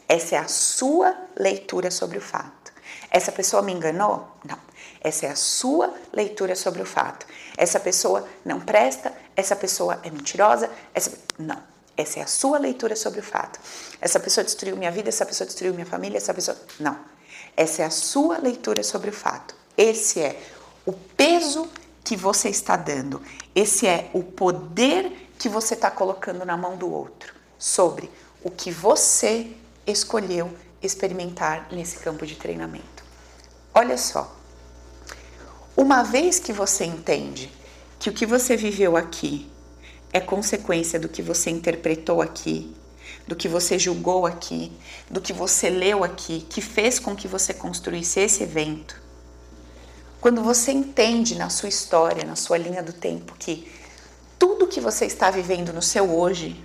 Essa 0.08 0.36
é 0.36 0.38
a 0.38 0.48
sua 0.48 1.14
leitura 1.36 1.90
sobre 1.90 2.18
o 2.18 2.20
fato. 2.20 2.72
Essa 3.10 3.32
pessoa 3.32 3.62
me 3.62 3.72
enganou? 3.72 4.28
Não. 4.44 4.58
Essa 5.00 5.26
é 5.26 5.30
a 5.30 5.36
sua 5.36 5.92
leitura 6.12 6.56
sobre 6.56 6.82
o 6.82 6.86
fato. 6.86 7.26
Essa 7.56 7.78
pessoa 7.78 8.26
não 8.44 8.60
presta, 8.60 9.12
essa 9.36 9.54
pessoa 9.54 10.00
é 10.02 10.10
mentirosa, 10.10 10.70
essa 10.94 11.12
não. 11.38 11.73
Essa 11.96 12.20
é 12.20 12.22
a 12.22 12.26
sua 12.26 12.58
leitura 12.58 12.96
sobre 12.96 13.20
o 13.20 13.22
fato. 13.22 13.60
Essa 14.00 14.18
pessoa 14.18 14.44
destruiu 14.44 14.76
minha 14.76 14.90
vida, 14.90 15.08
essa 15.08 15.24
pessoa 15.24 15.46
destruiu 15.46 15.74
minha 15.74 15.86
família, 15.86 16.16
essa 16.16 16.34
pessoa 16.34 16.56
não. 16.78 16.98
Essa 17.56 17.82
é 17.82 17.84
a 17.84 17.90
sua 17.90 18.38
leitura 18.38 18.82
sobre 18.82 19.10
o 19.10 19.12
fato. 19.12 19.54
Esse 19.76 20.20
é 20.20 20.40
o 20.84 20.92
peso 20.92 21.68
que 22.02 22.16
você 22.16 22.48
está 22.48 22.76
dando. 22.76 23.22
Esse 23.54 23.86
é 23.86 24.10
o 24.12 24.22
poder 24.22 25.30
que 25.38 25.48
você 25.48 25.74
está 25.74 25.90
colocando 25.90 26.44
na 26.44 26.56
mão 26.56 26.76
do 26.76 26.92
outro 26.92 27.34
sobre 27.58 28.10
o 28.42 28.50
que 28.50 28.70
você 28.70 29.50
escolheu 29.86 30.54
experimentar 30.82 31.68
nesse 31.72 31.98
campo 31.98 32.26
de 32.26 32.36
treinamento. 32.36 33.04
Olha 33.72 33.96
só, 33.96 34.36
uma 35.76 36.02
vez 36.02 36.38
que 36.38 36.52
você 36.52 36.84
entende 36.84 37.50
que 37.98 38.10
o 38.10 38.12
que 38.12 38.26
você 38.26 38.56
viveu 38.56 38.96
aqui 38.96 39.50
é 40.14 40.20
consequência 40.20 40.96
do 40.96 41.08
que 41.08 41.20
você 41.20 41.50
interpretou 41.50 42.22
aqui, 42.22 42.72
do 43.26 43.34
que 43.34 43.48
você 43.48 43.80
julgou 43.80 44.26
aqui, 44.26 44.70
do 45.10 45.20
que 45.20 45.32
você 45.32 45.68
leu 45.68 46.04
aqui, 46.04 46.46
que 46.48 46.60
fez 46.60 47.00
com 47.00 47.16
que 47.16 47.26
você 47.26 47.52
construísse 47.52 48.20
esse 48.20 48.44
evento. 48.44 49.02
Quando 50.20 50.40
você 50.40 50.70
entende 50.70 51.34
na 51.34 51.50
sua 51.50 51.68
história, 51.68 52.24
na 52.24 52.36
sua 52.36 52.56
linha 52.56 52.80
do 52.80 52.92
tempo, 52.92 53.34
que 53.36 53.68
tudo 54.38 54.68
que 54.68 54.80
você 54.80 55.04
está 55.04 55.32
vivendo 55.32 55.72
no 55.72 55.82
seu 55.82 56.08
hoje 56.16 56.64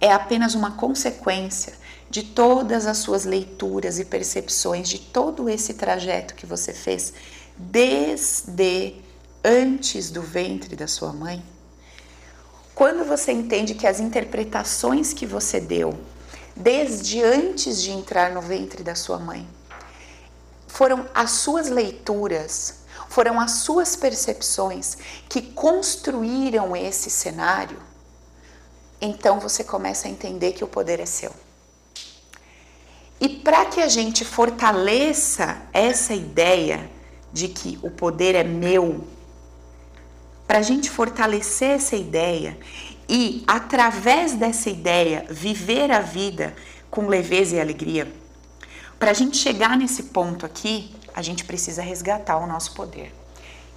é 0.00 0.10
apenas 0.10 0.54
uma 0.54 0.72
consequência 0.72 1.74
de 2.08 2.22
todas 2.22 2.86
as 2.86 2.96
suas 2.96 3.26
leituras 3.26 3.98
e 3.98 4.04
percepções, 4.06 4.88
de 4.88 4.98
todo 4.98 5.50
esse 5.50 5.74
trajeto 5.74 6.34
que 6.34 6.46
você 6.46 6.72
fez 6.72 7.12
desde 7.58 8.94
antes 9.44 10.10
do 10.10 10.22
ventre 10.22 10.74
da 10.74 10.86
sua 10.86 11.12
mãe, 11.12 11.44
quando 12.76 13.06
você 13.06 13.32
entende 13.32 13.74
que 13.74 13.86
as 13.86 14.00
interpretações 14.00 15.14
que 15.14 15.24
você 15.24 15.58
deu 15.58 15.98
desde 16.54 17.22
antes 17.22 17.82
de 17.82 17.90
entrar 17.90 18.32
no 18.32 18.42
ventre 18.42 18.82
da 18.82 18.94
sua 18.94 19.18
mãe 19.18 19.48
foram 20.68 21.08
as 21.14 21.30
suas 21.30 21.70
leituras, 21.70 22.80
foram 23.08 23.40
as 23.40 23.52
suas 23.52 23.96
percepções 23.96 24.98
que 25.26 25.40
construíram 25.40 26.76
esse 26.76 27.08
cenário, 27.08 27.78
então 29.00 29.40
você 29.40 29.64
começa 29.64 30.06
a 30.06 30.10
entender 30.10 30.52
que 30.52 30.62
o 30.62 30.68
poder 30.68 31.00
é 31.00 31.06
seu. 31.06 31.32
E 33.18 33.26
para 33.26 33.64
que 33.64 33.80
a 33.80 33.88
gente 33.88 34.22
fortaleça 34.22 35.62
essa 35.72 36.12
ideia 36.12 36.90
de 37.32 37.48
que 37.48 37.78
o 37.82 37.90
poder 37.90 38.34
é 38.34 38.44
meu, 38.44 39.15
para 40.46 40.58
a 40.58 40.62
gente 40.62 40.90
fortalecer 40.90 41.70
essa 41.70 41.96
ideia 41.96 42.56
e, 43.08 43.44
através 43.46 44.34
dessa 44.34 44.70
ideia, 44.70 45.26
viver 45.30 45.90
a 45.90 46.00
vida 46.00 46.54
com 46.90 47.08
leveza 47.08 47.56
e 47.56 47.60
alegria, 47.60 48.10
para 48.98 49.10
a 49.10 49.14
gente 49.14 49.36
chegar 49.36 49.76
nesse 49.76 50.04
ponto 50.04 50.46
aqui, 50.46 50.94
a 51.14 51.20
gente 51.22 51.44
precisa 51.44 51.82
resgatar 51.82 52.38
o 52.38 52.46
nosso 52.46 52.72
poder. 52.72 53.12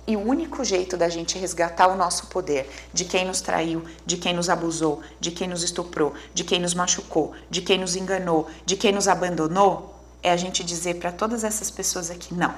E 0.07 0.15
o 0.15 0.21
único 0.21 0.63
jeito 0.63 0.97
da 0.97 1.07
gente 1.07 1.37
resgatar 1.37 1.87
o 1.87 1.95
nosso 1.95 2.27
poder, 2.27 2.67
de 2.91 3.05
quem 3.05 3.25
nos 3.25 3.41
traiu, 3.41 3.83
de 4.05 4.17
quem 4.17 4.33
nos 4.33 4.49
abusou, 4.49 5.01
de 5.19 5.29
quem 5.29 5.47
nos 5.47 5.61
estuprou, 5.61 6.13
de 6.33 6.43
quem 6.43 6.59
nos 6.59 6.73
machucou, 6.73 7.33
de 7.49 7.61
quem 7.61 7.77
nos 7.77 7.95
enganou, 7.95 8.47
de 8.65 8.75
quem 8.75 8.91
nos 8.91 9.07
abandonou, 9.07 9.95
é 10.23 10.31
a 10.31 10.37
gente 10.37 10.63
dizer 10.63 10.95
para 10.95 11.11
todas 11.11 11.43
essas 11.43 11.69
pessoas 11.69 12.09
aqui: 12.09 12.33
não, 12.33 12.53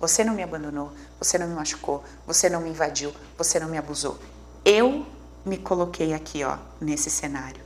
você 0.00 0.22
não 0.24 0.34
me 0.34 0.42
abandonou, 0.42 0.92
você 1.18 1.38
não 1.38 1.46
me 1.46 1.54
machucou, 1.54 2.04
você 2.26 2.48
não 2.48 2.60
me 2.60 2.70
invadiu, 2.70 3.12
você 3.36 3.58
não 3.58 3.68
me 3.68 3.78
abusou. 3.78 4.18
Eu 4.64 5.06
me 5.44 5.56
coloquei 5.56 6.12
aqui, 6.12 6.44
ó, 6.44 6.58
nesse 6.80 7.08
cenário. 7.08 7.60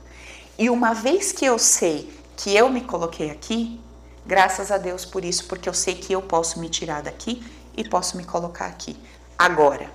E 0.57 0.69
uma 0.69 0.93
vez 0.93 1.31
que 1.31 1.45
eu 1.45 1.57
sei 1.57 2.11
que 2.37 2.55
eu 2.55 2.69
me 2.69 2.81
coloquei 2.81 3.31
aqui, 3.31 3.79
graças 4.25 4.71
a 4.71 4.77
Deus 4.77 5.05
por 5.05 5.25
isso, 5.25 5.47
porque 5.47 5.67
eu 5.67 5.73
sei 5.73 5.95
que 5.95 6.13
eu 6.13 6.21
posso 6.21 6.59
me 6.59 6.69
tirar 6.69 7.01
daqui 7.01 7.43
e 7.75 7.87
posso 7.87 8.17
me 8.17 8.23
colocar 8.23 8.67
aqui. 8.67 8.95
Agora, 9.37 9.89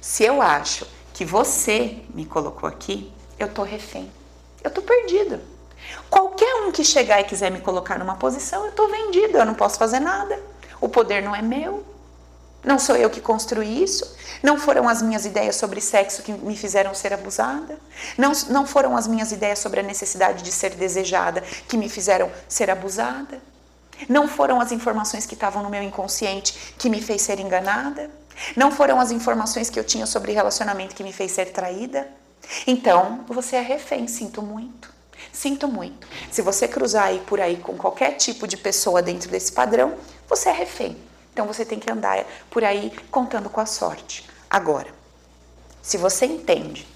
se 0.00 0.24
eu 0.24 0.42
acho 0.42 0.86
que 1.14 1.24
você 1.24 2.02
me 2.14 2.24
colocou 2.24 2.68
aqui, 2.68 3.12
eu 3.38 3.48
tô 3.48 3.62
refém. 3.62 4.10
Eu 4.62 4.70
tô 4.70 4.82
perdida. 4.82 5.40
Qualquer 6.10 6.54
um 6.66 6.72
que 6.72 6.84
chegar 6.84 7.20
e 7.20 7.24
quiser 7.24 7.50
me 7.50 7.60
colocar 7.60 7.98
numa 7.98 8.16
posição, 8.16 8.66
eu 8.66 8.72
tô 8.72 8.88
vendida, 8.88 9.38
eu 9.38 9.46
não 9.46 9.54
posso 9.54 9.78
fazer 9.78 10.00
nada. 10.00 10.40
O 10.80 10.88
poder 10.88 11.22
não 11.22 11.34
é 11.34 11.42
meu. 11.42 11.84
Não 12.64 12.78
sou 12.78 12.96
eu 12.96 13.08
que 13.08 13.20
construí 13.20 13.82
isso. 13.82 14.16
Não 14.42 14.58
foram 14.58 14.88
as 14.88 15.00
minhas 15.00 15.24
ideias 15.24 15.56
sobre 15.56 15.80
sexo 15.80 16.22
que 16.22 16.32
me 16.32 16.56
fizeram 16.56 16.94
ser 16.94 17.12
abusada. 17.12 17.78
Não, 18.16 18.32
não 18.50 18.66
foram 18.66 18.96
as 18.96 19.06
minhas 19.06 19.32
ideias 19.32 19.58
sobre 19.58 19.80
a 19.80 19.82
necessidade 19.82 20.42
de 20.42 20.50
ser 20.50 20.74
desejada 20.74 21.40
que 21.68 21.76
me 21.76 21.88
fizeram 21.88 22.30
ser 22.48 22.70
abusada. 22.70 23.40
Não 24.08 24.28
foram 24.28 24.60
as 24.60 24.70
informações 24.70 25.26
que 25.26 25.34
estavam 25.34 25.62
no 25.62 25.70
meu 25.70 25.82
inconsciente 25.82 26.74
que 26.76 26.90
me 26.90 27.00
fez 27.00 27.22
ser 27.22 27.40
enganada. 27.40 28.10
Não 28.56 28.70
foram 28.70 29.00
as 29.00 29.10
informações 29.10 29.70
que 29.70 29.78
eu 29.78 29.84
tinha 29.84 30.06
sobre 30.06 30.32
relacionamento 30.32 30.94
que 30.94 31.02
me 31.02 31.12
fez 31.12 31.32
ser 31.32 31.46
traída. 31.46 32.06
Então, 32.66 33.24
você 33.28 33.56
é 33.56 33.60
refém, 33.60 34.06
sinto 34.06 34.42
muito. 34.42 34.92
Sinto 35.32 35.66
muito. 35.68 36.06
Se 36.30 36.42
você 36.42 36.68
cruzar 36.68 37.04
aí 37.04 37.20
por 37.26 37.40
aí 37.40 37.56
com 37.56 37.76
qualquer 37.76 38.12
tipo 38.12 38.46
de 38.46 38.56
pessoa 38.56 39.02
dentro 39.02 39.30
desse 39.30 39.52
padrão, 39.52 39.94
você 40.28 40.48
é 40.48 40.52
refém. 40.52 40.96
Então 41.32 41.46
você 41.46 41.64
tem 41.64 41.78
que 41.78 41.90
andar 41.90 42.24
por 42.50 42.64
aí 42.64 42.92
contando 43.10 43.48
com 43.48 43.60
a 43.60 43.66
sorte. 43.66 44.28
Agora, 44.50 44.88
se 45.80 45.96
você 45.96 46.26
entende 46.26 46.86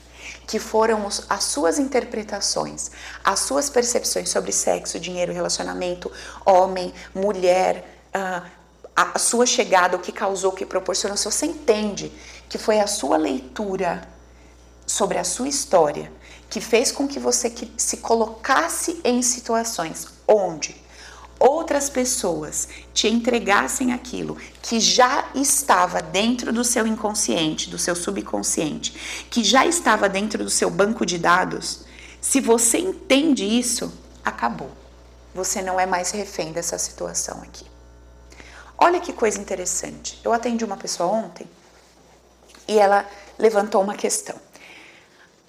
que 0.46 0.58
foram 0.58 1.06
as 1.06 1.44
suas 1.44 1.78
interpretações, 1.78 2.90
as 3.24 3.40
suas 3.40 3.70
percepções 3.70 4.28
sobre 4.28 4.52
sexo, 4.52 4.98
dinheiro, 4.98 5.32
relacionamento, 5.32 6.10
homem, 6.44 6.92
mulher, 7.14 7.86
uh, 8.14 8.46
a, 8.94 9.12
a 9.14 9.18
sua 9.18 9.46
chegada, 9.46 9.96
o 9.96 10.00
que 10.00 10.12
causou, 10.12 10.52
o 10.52 10.54
que 10.54 10.66
proporcionou. 10.66 11.16
Se 11.16 11.24
você 11.24 11.46
entende 11.46 12.12
que 12.48 12.58
foi 12.58 12.80
a 12.80 12.86
sua 12.86 13.16
leitura 13.16 14.06
sobre 14.86 15.18
a 15.18 15.24
sua 15.24 15.48
história 15.48 16.12
que 16.50 16.60
fez 16.60 16.92
com 16.92 17.08
que 17.08 17.18
você 17.18 17.50
se 17.78 17.96
colocasse 17.98 19.00
em 19.04 19.22
situações 19.22 20.08
onde 20.28 20.81
outras 21.42 21.90
pessoas 21.90 22.68
te 22.94 23.08
entregassem 23.08 23.92
aquilo 23.92 24.36
que 24.62 24.78
já 24.78 25.28
estava 25.34 26.00
dentro 26.00 26.52
do 26.52 26.62
seu 26.62 26.86
inconsciente, 26.86 27.68
do 27.68 27.78
seu 27.78 27.96
subconsciente, 27.96 29.26
que 29.28 29.42
já 29.42 29.66
estava 29.66 30.08
dentro 30.08 30.44
do 30.44 30.50
seu 30.50 30.70
banco 30.70 31.04
de 31.04 31.18
dados, 31.18 31.84
se 32.20 32.40
você 32.40 32.78
entende 32.78 33.44
isso, 33.44 33.92
acabou. 34.24 34.70
Você 35.34 35.60
não 35.60 35.80
é 35.80 35.86
mais 35.86 36.12
refém 36.12 36.52
dessa 36.52 36.78
situação 36.78 37.42
aqui. 37.42 37.66
Olha 38.78 39.00
que 39.00 39.12
coisa 39.12 39.40
interessante. 39.40 40.20
Eu 40.22 40.32
atendi 40.32 40.64
uma 40.64 40.76
pessoa 40.76 41.10
ontem 41.10 41.48
e 42.68 42.78
ela 42.78 43.04
levantou 43.36 43.82
uma 43.82 43.94
questão. 43.94 44.36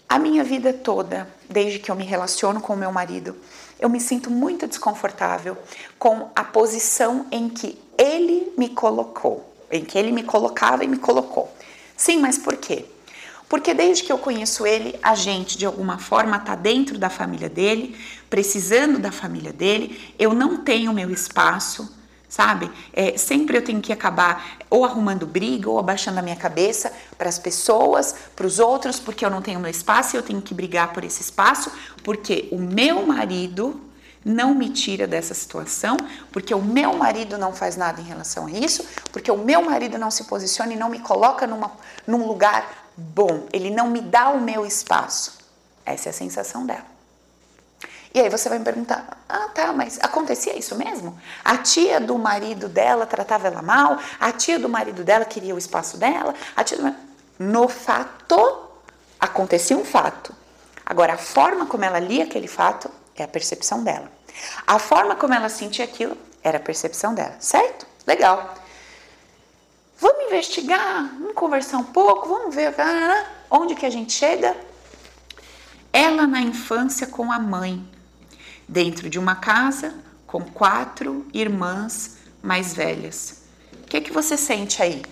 A 0.10 0.18
minha 0.18 0.44
vida 0.44 0.74
toda, 0.74 1.28
desde 1.50 1.80
que 1.80 1.92
eu 1.92 1.96
me 1.96 2.06
relaciono 2.06 2.62
com 2.62 2.74
o 2.74 2.78
meu 2.78 2.92
marido, 2.92 3.36
eu 3.80 3.90
me 3.90 4.00
sinto 4.00 4.30
muito 4.30 4.68
desconfortável 4.68 5.58
com 6.00 6.30
a 6.36 6.44
posição 6.44 7.26
em 7.32 7.50
que 7.50 7.78
ele 7.98 8.54
me 8.58 8.70
colocou, 8.70 9.54
em 9.72 9.84
que 9.84 9.98
ele 9.98 10.12
me 10.12 10.24
colocava 10.24 10.84
e 10.84 10.88
me 10.88 10.98
colocou. 10.98 11.52
Sim, 11.96 12.20
mas 12.20 12.38
por 12.38 12.56
quê? 12.58 12.86
Porque 13.48 13.74
desde 13.74 14.04
que 14.04 14.12
eu 14.12 14.18
conheço 14.18 14.66
ele, 14.66 14.98
a 15.02 15.14
gente 15.14 15.58
de 15.58 15.66
alguma 15.66 16.00
forma 16.00 16.38
está 16.38 16.56
dentro 16.56 16.98
da 16.98 17.10
família 17.10 17.50
dele, 17.50 17.96
precisando 18.30 18.98
da 18.98 19.12
família 19.12 19.54
dele, 19.54 20.14
eu 20.18 20.34
não 20.34 20.58
tenho 20.58 20.92
meu 20.92 21.12
espaço, 21.12 21.94
sabe? 22.34 22.72
É, 22.92 23.16
sempre 23.16 23.56
eu 23.56 23.64
tenho 23.64 23.80
que 23.80 23.94
acabar 23.94 24.58
ou 24.68 24.84
arrumando 24.84 25.24
briga 25.28 25.70
ou 25.70 25.78
abaixando 25.78 26.18
a 26.18 26.22
minha 26.24 26.36
cabeça 26.36 26.92
para 27.16 27.30
as 27.30 27.38
pessoas, 27.38 28.16
para 28.36 28.48
os 28.48 28.58
outros, 28.58 29.00
porque 29.00 29.24
eu 29.24 29.30
não 29.30 29.40
tenho 29.40 29.60
meu 29.60 29.70
espaço 29.70 30.16
e 30.16 30.18
eu 30.18 30.24
tenho 30.24 30.42
que 30.42 30.52
brigar 30.52 30.94
por 30.94 31.04
esse 31.04 31.22
espaço, 31.22 31.72
porque 32.04 32.50
o 32.52 32.58
meu 32.58 33.06
marido 33.06 33.80
não 34.26 34.56
me 34.56 34.70
tira 34.70 35.06
dessa 35.06 35.36
situação, 35.36 35.96
porque 36.32 36.56
o 36.56 36.62
meu 36.62 36.98
marido 36.98 37.38
não 37.38 37.54
faz 37.54 37.78
nada 37.78 38.02
em 38.02 38.04
relação 38.04 38.48
a 38.48 38.52
isso, 38.52 38.84
porque 39.12 39.30
o 39.30 39.38
meu 39.38 39.62
marido 39.62 40.00
não 40.00 40.10
se 40.10 40.24
posiciona 40.24 40.74
e 40.74 40.76
não 40.76 40.90
me 40.90 41.02
coloca 41.02 41.46
numa, 41.46 41.72
num 42.08 42.26
lugar 42.26 42.90
bom, 42.98 43.46
ele 43.54 43.70
não 43.70 43.92
me 43.92 44.02
dá 44.02 44.30
o 44.30 44.42
meu 44.42 44.66
espaço. 44.66 45.38
Essa 45.86 46.10
é 46.10 46.12
a 46.12 46.14
sensação 46.14 46.66
dela. 46.66 46.93
E 48.14 48.22
aí 48.22 48.30
você 48.30 48.48
vai 48.48 48.60
me 48.60 48.66
perguntar: 48.66 49.18
ah, 49.28 49.50
tá, 49.54 49.74
mas 49.74 49.98
acontecia 50.02 50.58
isso 50.58 50.76
mesmo? 50.76 51.20
A 51.44 51.58
tia 51.58 52.00
do 52.00 52.18
marido 52.18 52.70
dela 52.70 53.06
tratava 53.06 53.48
ela 53.48 53.62
mal? 53.62 53.98
A 54.20 54.32
tia 54.32 54.60
do 54.60 54.70
marido 54.70 55.04
dela 55.04 55.26
queria 55.26 55.56
o 55.56 55.58
espaço 55.58 55.98
dela? 55.98 56.34
A 56.56 56.64
tia 56.64 56.78
do... 56.78 56.96
No 57.40 57.68
fato, 57.68 58.70
acontecia 59.20 59.76
um 59.76 59.84
fato. 59.84 60.34
Agora, 60.86 61.14
a 61.14 61.18
forma 61.18 61.66
como 61.66 61.84
ela 61.84 62.00
lia 62.00 62.26
aquele 62.26 62.48
fato 62.48 62.90
é 63.16 63.24
a 63.24 63.28
percepção 63.28 63.84
dela. 63.84 64.12
A 64.68 64.78
forma 64.78 65.16
como 65.16 65.34
ela 65.34 65.50
sentia 65.50 65.86
aquilo 65.86 66.18
era 66.44 66.58
a 66.58 66.62
percepção 66.62 67.16
dela, 67.16 67.36
certo? 67.40 67.88
Legal. 68.06 68.54
Vamos 70.00 70.26
investigar, 70.26 71.10
vamos 71.18 71.34
conversar 71.34 71.78
um 71.78 71.84
pouco, 71.86 72.28
vamos 72.28 72.54
ver 72.54 72.76
onde 73.50 73.76
que 73.76 73.86
a 73.86 73.90
gente 73.90 74.12
chega. 74.12 74.56
Ela 75.92 76.28
na 76.28 76.42
infância 76.42 77.08
com 77.08 77.32
a 77.32 77.40
mãe, 77.40 77.88
dentro 78.74 79.08
de 79.08 79.20
uma 79.20 79.36
casa 79.36 79.94
com 80.26 80.44
quatro 80.44 81.28
irmãs 81.32 82.18
mais 82.42 82.74
velhas. 82.74 83.44
O 83.72 83.86
que, 83.86 84.02
que 84.02 84.12
você 84.12 84.36
sente 84.36 84.82
aí? 84.82 85.04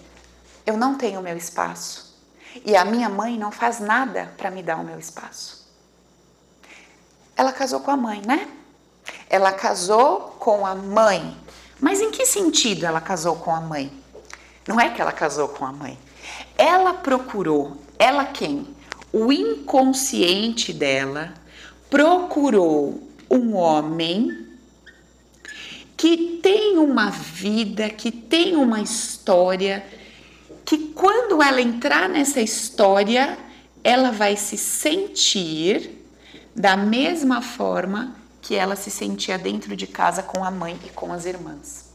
Eu 0.66 0.76
não 0.76 0.96
tenho 0.96 1.22
meu 1.22 1.38
espaço 1.38 2.20
e 2.66 2.76
a 2.76 2.84
minha 2.84 3.08
mãe 3.08 3.38
não 3.38 3.52
faz 3.52 3.80
nada 3.80 4.34
para 4.36 4.50
me 4.50 4.64
dar 4.64 4.78
o 4.78 4.84
meu 4.84 4.98
espaço. 4.98 5.62
Ela 7.38 7.54
casou 7.54 7.82
com 7.82 7.92
a 7.92 7.98
mãe, 7.98 8.24
né? 8.26 8.50
Ela 9.30 9.52
casou 9.52 10.36
com 10.40 10.66
a 10.66 10.74
mãe. 10.74 11.38
Mas 11.80 12.02
em 12.02 12.10
que 12.10 12.26
sentido 12.26 12.88
ela 12.88 13.00
casou 13.00 13.36
com 13.36 13.54
a 13.54 13.62
mãe? 13.62 13.94
Não 14.68 14.80
é 14.80 14.90
que 14.90 15.00
ela 15.00 15.12
casou 15.12 15.50
com 15.50 15.66
a 15.66 15.72
mãe. 15.72 16.00
Ela 16.58 16.96
procurou, 16.96 17.78
ela 18.00 18.26
quem? 18.26 18.76
O 19.14 19.32
inconsciente 19.32 20.74
dela 20.74 21.34
procurou 21.92 23.11
um 23.32 23.56
homem 23.56 24.48
que 25.96 26.40
tem 26.44 26.78
uma 26.78 27.10
vida, 27.10 27.90
que 27.90 28.12
tem 28.12 28.56
uma 28.56 28.82
história, 28.82 29.86
que 30.66 30.90
quando 30.90 31.42
ela 31.42 31.62
entrar 31.62 32.10
nessa 32.10 32.42
história, 32.42 33.38
ela 33.84 34.12
vai 34.12 34.36
se 34.36 34.58
sentir 34.58 36.06
da 36.54 36.76
mesma 36.76 37.42
forma 37.42 38.16
que 38.42 38.56
ela 38.56 38.76
se 38.76 38.92
sentia 38.92 39.38
dentro 39.38 39.76
de 39.76 39.88
casa 39.88 40.22
com 40.22 40.44
a 40.44 40.52
mãe 40.52 40.78
e 40.86 40.90
com 40.90 41.14
as 41.14 41.26
irmãs. 41.26 41.92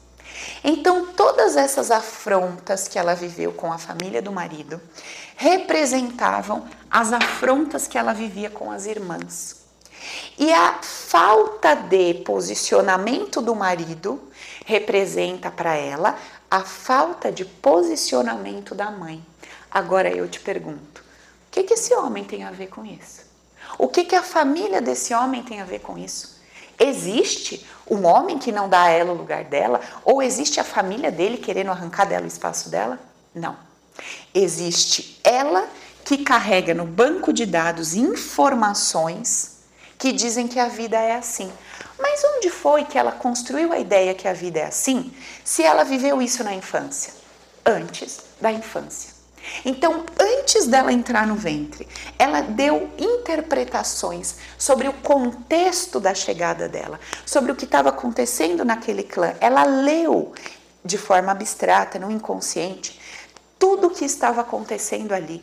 Então, 0.62 1.07
todas 1.07 1.57
essas 1.57 1.90
afrontas 1.90 2.88
que 2.88 2.99
ela 2.99 3.14
viveu 3.14 3.53
com 3.53 3.72
a 3.72 3.79
família 3.79 4.22
do 4.22 4.33
marido 4.33 4.81
representavam 5.37 6.66
as 6.90 7.12
afrontas 7.12 7.87
que 7.87 7.99
ela 7.99 8.12
vivia 8.12 8.49
com 8.49 8.70
as 8.70 8.87
irmãs. 8.87 9.65
E 10.38 10.53
a 10.53 10.81
falta 10.83 11.75
de 11.75 12.14
posicionamento 12.14 13.40
do 13.40 13.55
marido 13.55 14.21
representa 14.64 15.51
para 15.51 15.75
ela 15.75 16.16
a 16.51 16.62
falta 16.62 17.33
de 17.33 17.45
posicionamento 17.45 18.75
da 18.75 18.90
mãe. 18.90 19.25
Agora 19.71 20.11
eu 20.11 20.29
te 20.29 20.40
pergunto: 20.40 21.01
o 21.01 21.51
que, 21.51 21.62
que 21.62 21.75
esse 21.75 21.95
homem 21.95 22.25
tem 22.25 22.45
a 22.45 22.51
ver 22.51 22.69
com 22.69 22.85
isso? 22.85 23.25
O 23.79 23.88
que, 23.88 24.05
que 24.05 24.14
a 24.14 24.23
família 24.23 24.81
desse 24.81 25.14
homem 25.14 25.42
tem 25.42 25.61
a 25.61 25.64
ver 25.64 25.81
com 25.81 25.99
isso? 25.99 26.37
Existe 26.79 27.66
um 27.90 28.05
homem 28.07 28.38
que 28.38 28.53
não 28.53 28.69
dá 28.69 28.83
a 28.83 28.90
ela 28.90 29.12
o 29.12 29.16
lugar 29.16 29.45
dela? 29.45 29.81
Ou 30.05 30.23
existe 30.23 30.61
a 30.61 30.64
família 30.64 31.11
dele 31.11 31.38
querendo 31.38 31.71
arrancar 31.71 32.07
dela 32.07 32.25
o 32.25 32.29
espaço 32.29 32.69
dela? 32.69 32.99
Não. 33.35 33.57
Existe 34.35 35.19
ela 35.25 35.66
que 36.05 36.19
carrega 36.19 36.75
no 36.75 36.85
banco 36.85 37.33
de 37.33 37.47
dados 37.47 37.95
informações 37.95 39.56
que 39.99 40.13
dizem 40.13 40.47
que 40.47 40.59
a 40.59 40.69
vida 40.69 40.99
é 40.99 41.15
assim. 41.15 41.53
Mas 41.99 42.23
onde 42.37 42.51
foi 42.51 42.85
que 42.85 42.99
ela 42.99 43.13
construiu 43.13 43.73
a 43.73 43.79
ideia 43.79 44.15
que 44.15 44.29
a 44.29 44.33
vida 44.33 44.61
é 44.61 44.67
assim, 44.67 45.13
se 45.45 45.63
ela 45.63 45.85
viveu 45.85 46.21
isso 46.21 46.45
na 46.45 46.55
infância? 46.55 47.15
Antes 47.65 48.21
da 48.41 48.53
infância. 48.53 49.17
Então, 49.65 50.05
antes 50.19 50.67
dela 50.67 50.93
entrar 50.93 51.27
no 51.27 51.37
ventre, 51.37 51.87
ela 52.19 52.41
deu 52.41 52.91
interpretações 52.99 54.37
sobre 54.59 54.89
o 54.89 54.93
contexto 54.93 56.01
da 56.01 56.15
chegada 56.15 56.69
dela, 56.69 56.99
sobre 57.25 57.53
o 57.53 57.57
que 57.57 57.65
estava 57.65 57.91
acontecendo 57.91 58.65
naquele 58.65 59.03
clã. 59.03 59.35
Ela 59.41 59.65
leu 59.65 60.33
de 60.85 60.99
forma 60.99 61.33
abstrata, 61.33 61.99
no 61.99 62.11
inconsciente, 62.11 63.01
tudo 63.59 63.89
o 63.89 63.91
que 63.91 64.05
estava 64.05 64.41
acontecendo 64.41 65.13
ali 65.13 65.43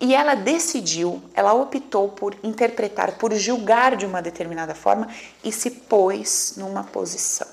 e 0.00 0.14
ela 0.14 0.34
decidiu, 0.34 1.22
ela 1.34 1.54
optou 1.54 2.08
por 2.10 2.36
interpretar, 2.42 3.12
por 3.12 3.32
julgar 3.34 3.96
de 3.96 4.04
uma 4.04 4.20
determinada 4.20 4.74
forma 4.74 5.08
e 5.42 5.50
se 5.50 5.70
pôs 5.70 6.54
numa 6.56 6.84
posição. 6.84 7.46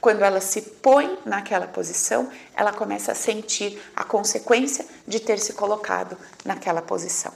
Quando 0.00 0.22
ela 0.22 0.40
se 0.40 0.62
põe 0.62 1.18
naquela 1.26 1.66
posição, 1.66 2.30
ela 2.56 2.72
começa 2.72 3.12
a 3.12 3.14
sentir 3.14 3.80
a 3.94 4.04
consequência 4.04 4.86
de 5.06 5.20
ter 5.20 5.38
se 5.38 5.52
colocado 5.52 6.16
naquela 6.44 6.80
posição. 6.80 7.32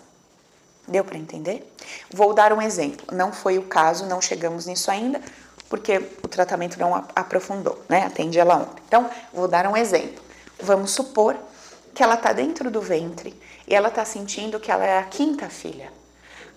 Deu 0.86 1.04
para 1.04 1.18
entender? 1.18 1.70
Vou 2.10 2.32
dar 2.32 2.52
um 2.52 2.62
exemplo. 2.62 3.06
Não 3.14 3.32
foi 3.32 3.58
o 3.58 3.62
caso, 3.62 4.06
não 4.06 4.20
chegamos 4.20 4.66
nisso 4.66 4.90
ainda, 4.90 5.20
porque 5.68 5.96
o 6.22 6.28
tratamento 6.28 6.78
não 6.78 6.94
aprofundou, 7.14 7.82
né? 7.88 8.04
Atende 8.04 8.38
ela 8.38 8.56
ontem. 8.56 8.82
Então, 8.86 9.10
vou 9.32 9.48
dar 9.48 9.66
um 9.66 9.76
exemplo. 9.76 10.22
Vamos 10.60 10.90
supor 10.90 11.36
que 11.94 12.02
ela 12.02 12.16
tá 12.16 12.32
dentro 12.32 12.70
do 12.70 12.80
ventre 12.80 13.38
e 13.66 13.74
ela 13.74 13.90
tá 13.90 14.04
sentindo 14.04 14.58
que 14.58 14.70
ela 14.70 14.84
é 14.84 14.98
a 14.98 15.04
quinta 15.04 15.48
filha. 15.48 15.92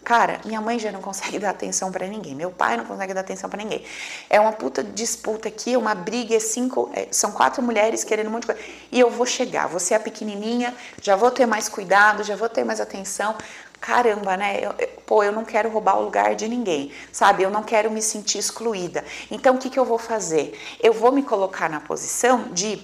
Cara, 0.08 0.40
minha 0.46 0.62
mãe 0.62 0.80
já 0.80 0.90
não 0.90 1.02
consegue 1.02 1.38
dar 1.38 1.50
atenção 1.50 1.92
para 1.92 2.08
ninguém, 2.08 2.34
meu 2.34 2.50
pai 2.50 2.78
não 2.78 2.86
consegue 2.86 3.14
dar 3.14 3.20
atenção 3.20 3.50
para 3.50 3.62
ninguém. 3.62 3.84
É 4.30 4.40
uma 4.40 4.54
puta 4.54 4.82
disputa 4.82 5.50
aqui, 5.50 5.76
uma 5.76 5.94
briga, 5.94 6.34
é 6.34 6.40
cinco, 6.40 6.90
é, 6.94 7.10
são 7.12 7.32
quatro 7.34 7.62
mulheres 7.62 8.06
querendo 8.06 8.28
um 8.28 8.32
monte 8.32 8.44
de 8.44 8.54
coisa. 8.54 8.62
E 8.90 8.98
eu 8.98 9.10
vou 9.10 9.26
chegar, 9.26 9.68
você 9.68 9.94
é 9.94 9.98
a 9.98 10.00
pequenininha, 10.00 10.74
já 11.02 11.18
vou 11.18 11.30
ter 11.30 11.46
mais 11.46 11.68
cuidado, 11.68 12.24
já 12.24 12.38
vou 12.38 12.48
ter 12.48 12.64
mais 12.64 12.80
atenção. 12.80 13.36
Caramba, 13.82 14.38
né? 14.38 14.60
Eu, 14.62 14.74
eu, 14.80 14.88
pô, 15.06 15.24
eu 15.24 15.34
não 15.34 15.44
quero 15.44 15.70
roubar 15.70 15.98
o 16.00 16.04
lugar 16.04 16.36
de 16.36 16.48
ninguém, 16.48 16.92
sabe? 17.12 17.44
Eu 17.44 17.52
não 17.52 17.62
quero 17.62 17.92
me 17.92 18.02
sentir 18.02 18.40
excluída. 18.40 19.04
Então, 19.30 19.56
o 19.56 19.58
que, 19.58 19.70
que 19.70 19.78
eu 19.78 19.86
vou 19.86 20.00
fazer? 20.00 20.58
Eu 20.82 20.94
vou 20.94 21.12
me 21.12 21.22
colocar 21.22 21.70
na 21.70 21.82
posição 21.82 22.52
de 22.54 22.82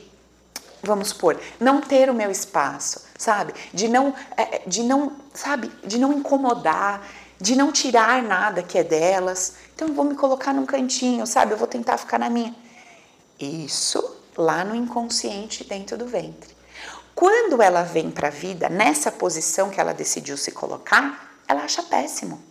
vamos 0.83 1.09
supor, 1.09 1.39
não 1.59 1.81
ter 1.81 2.09
o 2.09 2.13
meu 2.13 2.29
espaço, 2.29 3.01
sabe? 3.17 3.53
De 3.73 3.87
não, 3.87 4.13
é, 4.35 4.61
de 4.67 4.83
não, 4.83 5.13
sabe? 5.33 5.71
De 5.83 5.97
não 5.97 6.13
incomodar, 6.13 7.07
de 7.39 7.55
não 7.55 7.71
tirar 7.71 8.21
nada 8.21 8.61
que 8.61 8.77
é 8.77 8.83
delas. 8.83 9.55
Então 9.73 9.87
eu 9.87 9.93
vou 9.93 10.05
me 10.05 10.15
colocar 10.15 10.53
num 10.53 10.65
cantinho, 10.65 11.25
sabe? 11.25 11.53
Eu 11.53 11.57
vou 11.57 11.67
tentar 11.67 11.97
ficar 11.97 12.19
na 12.19 12.29
minha. 12.29 12.53
Isso 13.39 14.17
lá 14.37 14.63
no 14.63 14.75
inconsciente 14.75 15.63
dentro 15.63 15.97
do 15.97 16.05
ventre. 16.05 16.53
Quando 17.15 17.61
ela 17.61 17.83
vem 17.83 18.09
para 18.09 18.27
a 18.27 18.31
vida 18.31 18.69
nessa 18.69 19.11
posição 19.11 19.69
que 19.69 19.79
ela 19.79 19.93
decidiu 19.93 20.35
se 20.35 20.51
colocar, 20.51 21.37
ela 21.47 21.61
acha 21.61 21.83
péssimo. 21.83 22.41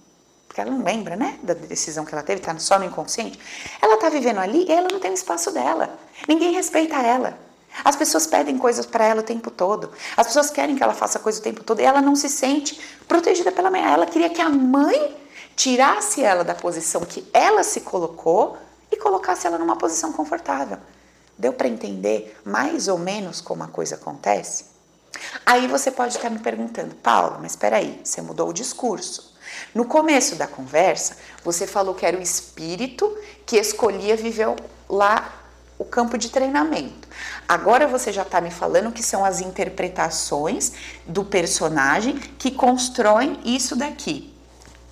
Porque 0.46 0.60
ela 0.60 0.70
não 0.70 0.84
lembra, 0.84 1.16
né, 1.16 1.38
da 1.42 1.54
decisão 1.54 2.04
que 2.04 2.14
ela 2.14 2.22
teve, 2.22 2.42
tá 2.42 2.56
só 2.58 2.78
no 2.78 2.84
inconsciente. 2.84 3.38
Ela 3.80 3.96
tá 3.96 4.10
vivendo 4.10 4.38
ali 4.38 4.66
e 4.68 4.72
ela 4.72 4.88
não 4.92 5.00
tem 5.00 5.10
o 5.10 5.14
espaço 5.14 5.50
dela. 5.50 5.98
Ninguém 6.28 6.52
respeita 6.52 6.96
ela. 6.96 7.38
As 7.84 7.96
pessoas 7.96 8.26
pedem 8.26 8.58
coisas 8.58 8.86
para 8.86 9.04
ela 9.04 9.20
o 9.20 9.24
tempo 9.24 9.50
todo. 9.50 9.90
As 10.16 10.26
pessoas 10.26 10.50
querem 10.50 10.76
que 10.76 10.82
ela 10.82 10.94
faça 10.94 11.18
coisa 11.18 11.40
o 11.40 11.42
tempo 11.42 11.64
todo 11.64 11.80
e 11.80 11.84
ela 11.84 12.00
não 12.00 12.14
se 12.14 12.28
sente 12.28 12.80
protegida 13.08 13.50
pela 13.50 13.70
mãe. 13.70 13.82
Ela 13.82 14.06
queria 14.06 14.30
que 14.30 14.40
a 14.40 14.48
mãe 14.48 15.16
tirasse 15.56 16.22
ela 16.22 16.44
da 16.44 16.54
posição 16.54 17.02
que 17.02 17.28
ela 17.32 17.62
se 17.62 17.80
colocou 17.80 18.56
e 18.90 18.96
colocasse 18.96 19.46
ela 19.46 19.58
numa 19.58 19.76
posição 19.76 20.12
confortável. 20.12 20.78
Deu 21.36 21.52
para 21.52 21.68
entender 21.68 22.38
mais 22.44 22.88
ou 22.88 22.98
menos 22.98 23.40
como 23.40 23.62
a 23.62 23.68
coisa 23.68 23.94
acontece? 23.94 24.66
Aí 25.44 25.66
você 25.66 25.90
pode 25.90 26.16
estar 26.16 26.30
me 26.30 26.38
perguntando, 26.38 26.94
Paulo, 26.96 27.38
mas 27.40 27.52
espera 27.52 27.76
aí, 27.76 28.00
você 28.02 28.22
mudou 28.22 28.48
o 28.48 28.52
discurso. 28.52 29.32
No 29.74 29.84
começo 29.84 30.36
da 30.36 30.46
conversa, 30.46 31.16
você 31.44 31.66
falou 31.66 31.94
que 31.94 32.06
era 32.06 32.16
o 32.16 32.22
espírito 32.22 33.16
que 33.44 33.56
escolhia 33.56 34.16
viver 34.16 34.48
lá 34.88 35.41
o 35.82 35.84
campo 35.84 36.16
de 36.16 36.30
treinamento. 36.30 37.08
Agora 37.48 37.88
você 37.88 38.12
já 38.12 38.22
está 38.22 38.40
me 38.40 38.50
falando 38.50 38.92
que 38.92 39.02
são 39.02 39.24
as 39.24 39.40
interpretações 39.40 40.72
do 41.06 41.24
personagem 41.24 42.16
que 42.38 42.52
constroem 42.52 43.38
isso 43.44 43.74
daqui. 43.74 44.32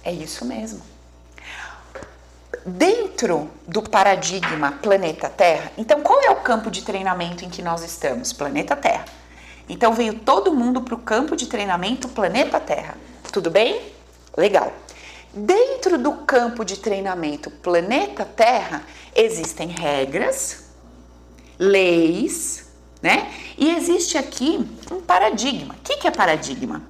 É 0.03 0.13
isso 0.13 0.45
mesmo. 0.45 0.83
Dentro 2.67 3.49
do 3.67 3.83
paradigma 3.83 4.73
planeta 4.83 5.31
Terra, 5.31 5.71
então 5.79 6.03
qual 6.03 6.21
é 6.23 6.31
o 6.31 6.37
campo 6.37 6.71
de 6.71 6.83
treinamento 6.83 7.45
em 7.45 7.49
que 7.49 7.63
nós 7.63 7.83
estamos? 7.83 8.33
Planeta 8.33 8.75
Terra. 8.77 9.05
Então 9.69 9.95
veio 9.95 10.15
todo 10.19 10.53
mundo 10.53 10.83
para 10.83 10.95
o 10.95 10.99
campo 10.99 11.37
de 11.37 11.47
treinamento 11.47 12.09
planeta 12.09 12.59
Terra. 12.59 12.97
Tudo 13.33 13.49
bem? 13.49 13.81
Legal. 14.37 14.73
Dentro 15.33 15.97
do 15.97 16.13
campo 16.25 16.65
de 16.65 16.77
treinamento 16.79 17.49
planeta 17.49 18.25
Terra 18.25 18.83
existem 19.15 19.69
regras, 19.69 20.70
leis, 21.61 22.67
né? 23.03 23.31
E 23.59 23.71
existe 23.77 24.17
aqui 24.17 24.67
um 24.91 25.03
paradigma. 25.03 25.75
O 25.75 25.83
que 25.83 26.09
é 26.09 26.11
paradigma? 26.11 26.83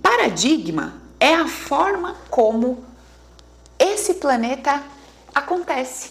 Paradigma 0.00 0.94
é 1.18 1.34
a 1.34 1.48
forma 1.48 2.16
como 2.30 2.84
esse 3.76 4.14
planeta 4.14 4.80
acontece, 5.34 6.10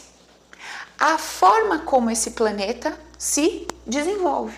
a 0.99 1.17
forma 1.17 1.79
como 1.79 2.11
esse 2.11 2.31
planeta 2.31 2.99
se 3.17 3.65
desenvolve, 3.85 4.57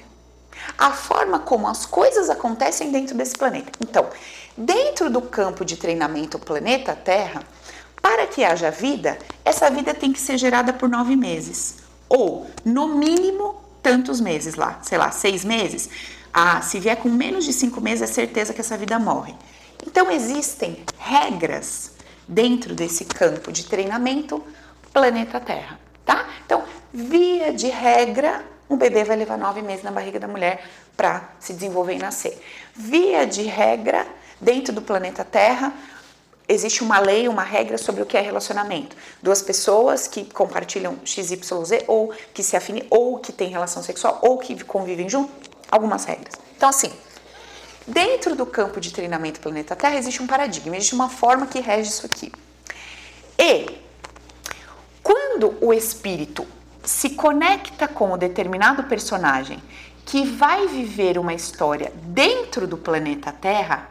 a 0.78 0.92
forma 0.92 1.40
como 1.40 1.68
as 1.68 1.86
coisas 1.86 2.30
acontecem 2.30 2.92
dentro 2.92 3.16
desse 3.16 3.38
planeta. 3.38 3.72
Então, 3.82 4.10
dentro 4.58 5.10
do 5.10 5.22
campo 5.22 5.64
de 5.64 5.78
treinamento 5.78 6.40
planeta 6.40 6.96
Terra, 6.96 7.44
para 8.02 8.26
que 8.26 8.44
haja 8.44 8.72
vida, 8.72 9.18
essa 9.46 9.70
vida 9.70 9.94
tem 9.94 10.12
que 10.12 10.20
ser 10.20 10.38
gerada 10.38 10.74
por 10.74 10.90
nove 10.90 11.16
meses, 11.16 11.81
ou 12.12 12.46
no 12.66 12.90
mínimo 12.90 13.56
tantos 13.82 14.20
meses 14.20 14.56
lá, 14.56 14.80
sei 14.84 14.98
lá, 14.98 15.12
seis 15.12 15.46
meses. 15.46 15.90
Ah, 16.34 16.62
se 16.62 16.78
vier 16.80 16.98
com 16.98 17.10
menos 17.10 17.46
de 17.46 17.54
cinco 17.54 17.80
meses, 17.80 18.10
é 18.10 18.14
certeza 18.14 18.54
que 18.54 18.60
essa 18.60 18.78
vida 18.78 19.00
morre. 19.00 19.34
Então 19.88 20.12
existem 20.12 20.84
regras 21.00 21.92
dentro 22.28 22.76
desse 22.76 23.06
campo 23.06 23.52
de 23.52 23.66
treinamento 23.66 24.44
planeta 24.94 25.40
Terra, 25.40 25.80
tá? 26.06 26.28
Então, 26.46 26.64
via 26.94 27.54
de 27.54 27.68
regra, 27.68 28.46
um 28.70 28.76
bebê 28.76 29.06
vai 29.06 29.16
levar 29.16 29.38
nove 29.38 29.62
meses 29.62 29.84
na 29.84 29.92
barriga 29.92 30.20
da 30.20 30.28
mulher 30.28 30.66
para 30.98 31.30
se 31.40 31.54
desenvolver 31.54 31.96
e 31.96 32.00
nascer. 32.00 32.42
Via 32.76 33.26
de 33.26 33.44
regra, 33.44 34.06
dentro 34.40 34.74
do 34.74 34.82
planeta 34.82 35.24
Terra, 35.24 35.74
existe 36.54 36.84
uma 36.84 37.00
lei, 37.00 37.28
uma 37.28 37.44
regra 37.44 37.78
sobre 37.78 38.02
o 38.02 38.06
que 38.06 38.18
é 38.18 38.22
relacionamento. 38.22 38.96
Duas 39.22 39.42
pessoas 39.42 40.08
que 40.08 40.26
compartilham 40.26 40.98
XYZ, 41.06 41.84
ou 41.88 42.14
que 42.34 42.44
se 42.44 42.56
afinem, 42.56 42.86
ou 42.90 43.18
que 43.18 43.32
têm 43.32 43.50
relação 43.50 43.82
sexual, 43.82 44.20
ou 44.22 44.38
que 44.38 44.64
convivem 44.64 45.10
junto, 45.10 45.32
algumas 45.72 46.06
regras. 46.06 46.36
Então, 46.56 46.70
assim, 46.70 46.92
Dentro 47.88 48.36
do 48.36 48.46
campo 48.46 48.80
de 48.80 48.94
treinamento 48.94 49.40
planeta 49.40 49.76
Terra 49.76 49.98
existe 49.98 50.22
um 50.22 50.28
paradigma, 50.28 50.76
existe 50.76 50.94
uma 50.94 51.10
forma 51.10 51.48
que 51.48 51.60
rege 51.60 51.90
isso 51.90 52.06
aqui. 52.06 52.32
E 53.38 53.82
quando 55.02 55.58
o 55.60 55.74
espírito 55.74 56.46
se 56.84 57.12
conecta 57.12 57.88
com 57.88 58.14
um 58.14 58.18
determinado 58.18 58.84
personagem 58.84 59.62
que 60.06 60.26
vai 60.26 60.68
viver 60.68 61.18
uma 61.18 61.34
história 61.34 61.92
dentro 62.04 62.68
do 62.68 62.78
planeta 62.78 63.32
Terra, 63.32 63.90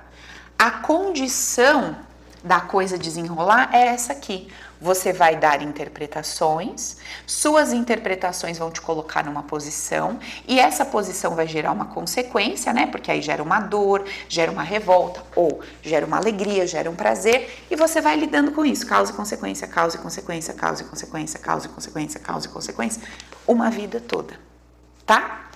a 0.56 0.70
condição 0.70 1.96
da 2.42 2.60
coisa 2.60 2.98
desenrolar 2.98 3.70
é 3.72 3.88
essa 3.88 4.12
aqui. 4.12 4.48
Você 4.80 5.12
vai 5.12 5.36
dar 5.36 5.60
interpretações, 5.60 6.96
suas 7.26 7.70
interpretações 7.70 8.56
vão 8.56 8.70
te 8.70 8.80
colocar 8.80 9.22
numa 9.22 9.42
posição 9.42 10.18
e 10.48 10.58
essa 10.58 10.86
posição 10.86 11.34
vai 11.34 11.46
gerar 11.46 11.70
uma 11.70 11.84
consequência, 11.84 12.72
né? 12.72 12.86
Porque 12.86 13.10
aí 13.10 13.20
gera 13.20 13.42
uma 13.42 13.60
dor, 13.60 14.04
gera 14.26 14.50
uma 14.50 14.62
revolta 14.62 15.22
ou 15.36 15.60
gera 15.82 16.06
uma 16.06 16.16
alegria, 16.16 16.66
gera 16.66 16.90
um 16.90 16.94
prazer 16.94 17.66
e 17.70 17.76
você 17.76 18.00
vai 18.00 18.16
lidando 18.16 18.52
com 18.52 18.64
isso, 18.64 18.86
causa 18.86 19.12
e 19.12 19.14
consequência, 19.14 19.68
causa 19.68 19.96
e 19.96 20.00
consequência, 20.00 20.54
causa 20.54 20.82
e 20.82 20.86
consequência, 20.86 21.38
causa 21.38 21.66
e 21.66 21.68
consequência, 21.68 22.20
causa 22.20 22.46
e 22.46 22.50
consequência, 22.50 23.02
uma 23.46 23.68
vida 23.70 24.00
toda, 24.00 24.40
tá? 25.04 25.50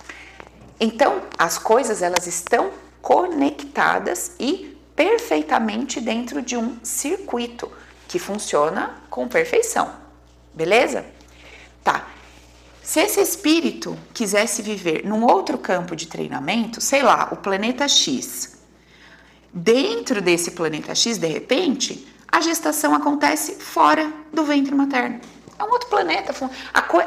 Então, 0.79 1.23
as 1.35 1.57
coisas 1.57 2.03
elas 2.03 2.27
estão 2.27 2.69
conectadas 3.01 4.33
e 4.39 4.74
perfeitamente 4.95 5.99
dentro 5.99 6.41
de 6.41 6.55
um 6.55 6.77
circuito 6.83 7.71
que 8.07 8.17
funciona 8.17 9.01
com 9.09 9.27
perfeição. 9.27 9.91
Beleza? 10.53 11.05
Tá. 11.83 12.07
Se 12.81 12.99
esse 12.99 13.19
espírito 13.19 13.97
quisesse 14.13 14.61
viver 14.61 15.05
num 15.05 15.25
outro 15.25 15.57
campo 15.57 15.95
de 15.95 16.07
treinamento, 16.07 16.79
sei 16.79 17.01
lá, 17.01 17.29
o 17.31 17.37
planeta 17.37 17.87
X, 17.87 18.57
dentro 19.51 20.21
desse 20.21 20.51
planeta 20.51 20.93
X, 20.93 21.17
de 21.17 21.27
repente, 21.27 22.07
a 22.31 22.41
gestação 22.41 22.93
acontece 22.93 23.55
fora 23.55 24.11
do 24.31 24.43
ventre 24.43 24.75
materno. 24.75 25.19
É 25.57 25.63
um 25.63 25.71
outro 25.71 25.89
planeta. 25.89 26.33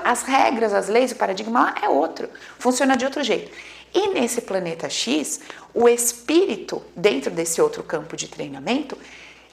As 0.04 0.22
regras, 0.22 0.72
as 0.72 0.88
leis, 0.88 1.12
o 1.12 1.16
paradigma 1.16 1.60
lá 1.60 1.74
é 1.82 1.88
outro. 1.88 2.28
Funciona 2.58 2.96
de 2.96 3.04
outro 3.04 3.22
jeito. 3.22 3.50
E 3.94 4.08
nesse 4.08 4.42
planeta 4.42 4.88
X, 4.88 5.40
o 5.74 5.88
espírito, 5.88 6.82
dentro 6.94 7.30
desse 7.30 7.60
outro 7.60 7.82
campo 7.82 8.16
de 8.16 8.28
treinamento, 8.28 8.96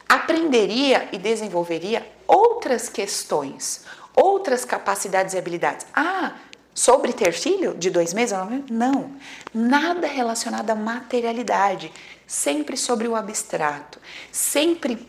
aprenderia 0.08 1.10
e 1.12 1.18
desenvolveria 1.18 2.06
outras 2.28 2.90
questões, 2.90 3.86
outras 4.16 4.66
capacidades 4.66 5.34
e 5.34 5.38
habilidades. 5.38 5.86
Ah, 5.94 6.34
sobre 6.74 7.14
ter 7.14 7.32
filho 7.32 7.74
de 7.74 7.90
dois 7.90 8.14
meses? 8.14 8.38
Não, 8.70 9.12
nada 9.54 10.08
relacionado 10.08 10.70
à 10.70 10.76
materialidade, 10.76 11.92
sempre 12.28 12.76
sobre 12.76 13.08
o 13.08 13.16
abstrato, 13.16 14.00
sempre 14.32 15.08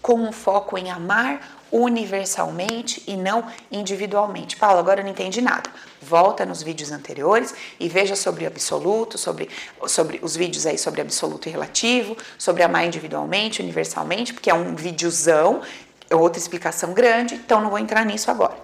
com 0.00 0.14
um 0.14 0.32
foco 0.32 0.78
em 0.78 0.90
amar 0.90 1.59
universalmente 1.72 3.02
e 3.06 3.16
não 3.16 3.46
individualmente. 3.70 4.56
Paulo, 4.56 4.78
agora 4.78 5.00
eu 5.00 5.04
não 5.04 5.10
entendi 5.10 5.40
nada. 5.40 5.70
Volta 6.00 6.44
nos 6.44 6.62
vídeos 6.62 6.90
anteriores 6.90 7.54
e 7.78 7.88
veja 7.88 8.16
sobre 8.16 8.46
absoluto, 8.46 9.18
sobre, 9.18 9.48
sobre 9.86 10.18
os 10.22 10.36
vídeos 10.36 10.66
aí 10.66 10.78
sobre 10.78 11.00
absoluto 11.00 11.48
e 11.48 11.52
relativo, 11.52 12.16
sobre 12.38 12.62
amar 12.62 12.86
individualmente, 12.86 13.62
universalmente, 13.62 14.32
porque 14.32 14.50
é 14.50 14.54
um 14.54 14.74
videozão, 14.74 15.62
é 16.08 16.16
outra 16.16 16.40
explicação 16.40 16.92
grande, 16.92 17.34
então 17.34 17.60
não 17.60 17.70
vou 17.70 17.78
entrar 17.78 18.04
nisso 18.04 18.30
agora. 18.30 18.56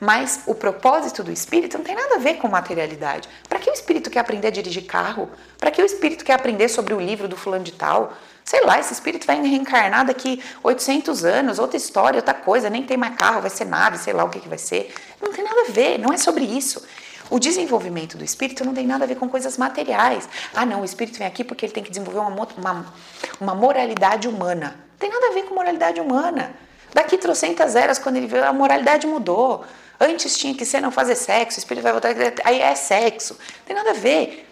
Mas 0.00 0.42
o 0.46 0.54
propósito 0.54 1.22
do 1.22 1.30
espírito 1.30 1.78
não 1.78 1.84
tem 1.84 1.94
nada 1.94 2.16
a 2.16 2.18
ver 2.18 2.34
com 2.34 2.48
materialidade. 2.48 3.28
Para 3.48 3.58
que 3.58 3.70
o 3.70 3.72
espírito 3.72 4.10
quer 4.10 4.20
aprender 4.20 4.48
a 4.48 4.50
dirigir 4.50 4.84
carro? 4.84 5.30
Para 5.58 5.70
que 5.70 5.80
o 5.80 5.86
espírito 5.86 6.24
quer 6.24 6.34
aprender 6.34 6.68
sobre 6.68 6.94
o 6.94 7.00
livro 7.00 7.28
do 7.28 7.36
fulano 7.36 7.64
de 7.64 7.72
tal? 7.72 8.12
Sei 8.44 8.62
lá, 8.62 8.78
esse 8.78 8.92
espírito 8.92 9.26
vai 9.26 9.40
reencarnar 9.40 10.04
daqui 10.04 10.42
800 10.62 11.24
anos, 11.24 11.58
outra 11.58 11.78
história, 11.78 12.18
outra 12.18 12.34
coisa, 12.34 12.68
nem 12.68 12.82
tem 12.82 12.96
mais 12.96 13.16
carro, 13.16 13.40
vai 13.40 13.50
ser 13.50 13.64
nave, 13.64 13.96
sei 13.96 14.12
lá 14.12 14.22
o 14.22 14.28
que, 14.28 14.38
que 14.38 14.48
vai 14.48 14.58
ser. 14.58 14.92
Não 15.20 15.32
tem 15.32 15.42
nada 15.42 15.62
a 15.62 15.72
ver, 15.72 15.98
não 15.98 16.12
é 16.12 16.18
sobre 16.18 16.44
isso. 16.44 16.84
O 17.30 17.38
desenvolvimento 17.38 18.18
do 18.18 18.24
espírito 18.24 18.62
não 18.62 18.74
tem 18.74 18.86
nada 18.86 19.04
a 19.04 19.06
ver 19.08 19.14
com 19.14 19.28
coisas 19.28 19.56
materiais. 19.56 20.28
Ah, 20.54 20.66
não, 20.66 20.82
o 20.82 20.84
espírito 20.84 21.18
vem 21.18 21.26
aqui 21.26 21.42
porque 21.42 21.64
ele 21.64 21.72
tem 21.72 21.82
que 21.82 21.88
desenvolver 21.88 22.18
uma, 22.18 22.46
uma, 22.58 22.94
uma 23.40 23.54
moralidade 23.54 24.28
humana. 24.28 24.76
Não 24.90 24.98
tem 24.98 25.10
nada 25.10 25.28
a 25.28 25.32
ver 25.32 25.44
com 25.44 25.54
moralidade 25.54 25.98
humana. 25.98 26.54
Daqui 26.92 27.16
trocentas 27.16 27.74
eras, 27.74 27.98
quando 27.98 28.16
ele 28.16 28.26
veio, 28.26 28.44
a 28.44 28.52
moralidade 28.52 29.06
mudou. 29.06 29.64
Antes 29.98 30.36
tinha 30.36 30.54
que 30.54 30.66
ser 30.66 30.80
não 30.80 30.90
fazer 30.90 31.14
sexo, 31.14 31.58
o 31.58 31.60
espírito 31.60 31.82
vai 31.82 31.92
voltar, 31.92 32.10
aí 32.44 32.60
é 32.60 32.74
sexo. 32.74 33.34
Não 33.34 33.64
tem 33.66 33.76
nada 33.76 33.90
a 33.90 33.94
ver. 33.94 34.46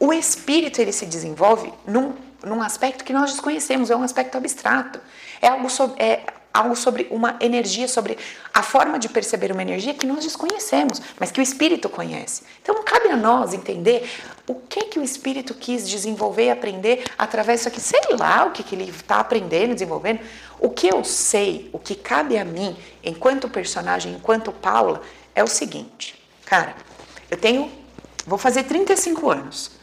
O 0.00 0.12
espírito 0.12 0.80
ele 0.80 0.92
se 0.92 1.06
desenvolve 1.06 1.72
num, 1.86 2.14
num 2.46 2.62
aspecto 2.62 3.04
que 3.04 3.12
nós 3.12 3.32
desconhecemos, 3.32 3.90
é 3.90 3.96
um 3.96 4.02
aspecto 4.02 4.38
abstrato. 4.38 5.00
É 5.42 5.48
algo 5.48 5.68
sobre, 5.68 6.02
é 6.02 6.24
algo 6.54 6.76
sobre 6.76 7.06
uma 7.10 7.36
energia, 7.40 7.88
sobre 7.88 8.16
a 8.54 8.62
forma 8.62 8.98
de 8.98 9.08
perceber 9.08 9.52
uma 9.52 9.60
energia 9.60 9.92
que 9.92 10.06
nós 10.06 10.24
desconhecemos, 10.24 11.02
mas 11.18 11.30
que 11.30 11.40
o 11.40 11.42
espírito 11.42 11.88
conhece. 11.88 12.44
Então 12.62 12.82
cabe 12.84 13.08
a 13.08 13.16
nós 13.16 13.52
entender 13.52 14.08
o 14.46 14.54
que 14.54 14.84
que 14.84 14.98
o 14.98 15.02
espírito 15.02 15.54
quis 15.54 15.88
desenvolver 15.88 16.46
e 16.46 16.50
aprender 16.50 17.04
através 17.18 17.60
disso 17.60 17.68
aqui. 17.68 17.80
Sei 17.80 18.16
lá 18.18 18.46
o 18.46 18.52
que, 18.52 18.62
que 18.62 18.74
ele 18.74 18.88
está 18.88 19.20
aprendendo, 19.20 19.74
desenvolvendo. 19.74 20.20
O 20.58 20.70
que 20.70 20.86
eu 20.86 21.04
sei, 21.04 21.68
o 21.72 21.78
que 21.78 21.94
cabe 21.94 22.38
a 22.38 22.44
mim, 22.44 22.76
enquanto 23.02 23.48
personagem, 23.48 24.14
enquanto 24.14 24.52
Paula, 24.52 25.02
é 25.34 25.42
o 25.42 25.48
seguinte. 25.48 26.14
Cara, 26.44 26.74
eu 27.30 27.36
tenho. 27.36 27.70
Vou 28.24 28.38
fazer 28.38 28.62
35 28.62 29.30
anos. 29.30 29.76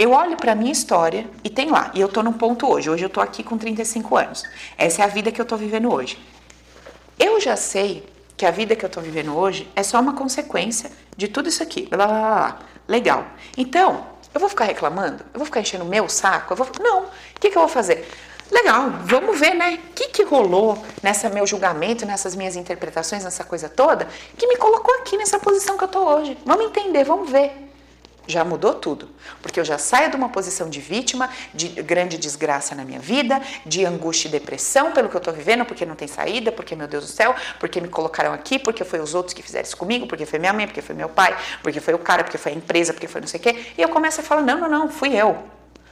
Eu 0.00 0.12
olho 0.12 0.34
para 0.34 0.54
minha 0.54 0.72
história 0.72 1.28
e 1.44 1.50
tem 1.50 1.70
lá, 1.70 1.90
e 1.92 2.00
eu 2.00 2.08
tô 2.08 2.22
num 2.22 2.32
ponto 2.32 2.66
hoje. 2.66 2.88
Hoje 2.88 3.04
eu 3.04 3.10
tô 3.10 3.20
aqui 3.20 3.42
com 3.42 3.58
35 3.58 4.16
anos. 4.16 4.44
Essa 4.78 5.02
é 5.02 5.04
a 5.04 5.08
vida 5.08 5.30
que 5.30 5.38
eu 5.38 5.44
tô 5.44 5.58
vivendo 5.58 5.92
hoje. 5.92 6.18
Eu 7.18 7.38
já 7.38 7.54
sei 7.54 8.08
que 8.34 8.46
a 8.46 8.50
vida 8.50 8.74
que 8.74 8.82
eu 8.82 8.88
tô 8.88 9.02
vivendo 9.02 9.36
hoje 9.36 9.70
é 9.76 9.82
só 9.82 10.00
uma 10.00 10.14
consequência 10.14 10.90
de 11.14 11.28
tudo 11.28 11.50
isso 11.50 11.62
aqui. 11.62 11.86
Blá, 11.86 12.06
blá, 12.06 12.16
blá, 12.16 12.28
blá. 12.30 12.58
Legal. 12.88 13.26
Então, 13.58 14.06
eu 14.32 14.40
vou 14.40 14.48
ficar 14.48 14.64
reclamando? 14.64 15.22
Eu 15.34 15.38
vou 15.38 15.44
ficar 15.44 15.60
enchendo 15.60 15.84
o 15.84 15.86
meu 15.88 16.08
saco? 16.08 16.54
Eu 16.54 16.56
vou... 16.56 16.66
Não. 16.80 17.02
O 17.02 17.08
que, 17.38 17.50
que 17.50 17.58
eu 17.58 17.60
vou 17.60 17.68
fazer? 17.68 18.08
Legal, 18.50 18.88
vamos 19.04 19.38
ver, 19.38 19.52
né? 19.52 19.78
O 19.90 19.92
que, 19.92 20.08
que 20.08 20.22
rolou 20.22 20.82
nessa 21.02 21.28
meu 21.28 21.46
julgamento, 21.46 22.06
nessas 22.06 22.34
minhas 22.34 22.56
interpretações, 22.56 23.22
nessa 23.22 23.44
coisa 23.44 23.68
toda, 23.68 24.08
que 24.38 24.46
me 24.46 24.56
colocou 24.56 24.94
aqui 24.94 25.18
nessa 25.18 25.38
posição 25.38 25.76
que 25.76 25.84
eu 25.84 25.88
tô 25.88 26.02
hoje. 26.08 26.38
Vamos 26.46 26.64
entender, 26.64 27.04
vamos 27.04 27.28
ver 27.28 27.69
já 28.30 28.44
mudou 28.44 28.74
tudo. 28.74 29.08
Porque 29.42 29.58
eu 29.58 29.64
já 29.64 29.78
saio 29.78 30.10
de 30.10 30.16
uma 30.16 30.28
posição 30.28 30.70
de 30.70 30.80
vítima, 30.80 31.28
de 31.52 31.68
grande 31.68 32.16
desgraça 32.16 32.74
na 32.74 32.84
minha 32.84 33.00
vida, 33.00 33.40
de 33.66 33.84
angústia 33.84 34.28
e 34.28 34.30
depressão 34.30 34.92
pelo 34.92 35.08
que 35.08 35.16
eu 35.16 35.18
estou 35.18 35.34
vivendo, 35.34 35.64
porque 35.64 35.84
não 35.84 35.94
tem 35.94 36.08
saída, 36.08 36.50
porque, 36.52 36.74
meu 36.74 36.88
Deus 36.88 37.06
do 37.06 37.10
céu, 37.10 37.34
porque 37.58 37.80
me 37.80 37.88
colocaram 37.88 38.32
aqui, 38.32 38.58
porque 38.58 38.84
foi 38.84 39.00
os 39.00 39.14
outros 39.14 39.34
que 39.34 39.42
fizeram 39.42 39.66
isso 39.66 39.76
comigo, 39.76 40.06
porque 40.06 40.24
foi 40.24 40.38
minha 40.38 40.52
mãe, 40.52 40.66
porque 40.66 40.82
foi 40.82 40.94
meu 40.94 41.08
pai, 41.08 41.36
porque 41.62 41.80
foi 41.80 41.94
o 41.94 41.98
cara, 41.98 42.24
porque 42.24 42.38
foi 42.38 42.52
a 42.52 42.54
empresa, 42.54 42.92
porque 42.92 43.08
foi 43.08 43.20
não 43.20 43.28
sei 43.28 43.40
o 43.40 43.42
quê. 43.42 43.56
E 43.76 43.82
eu 43.82 43.88
começo 43.88 44.20
a 44.20 44.24
falar: 44.24 44.42
não, 44.42 44.58
não, 44.58 44.68
não, 44.68 44.88
fui 44.88 45.14
eu. 45.14 45.36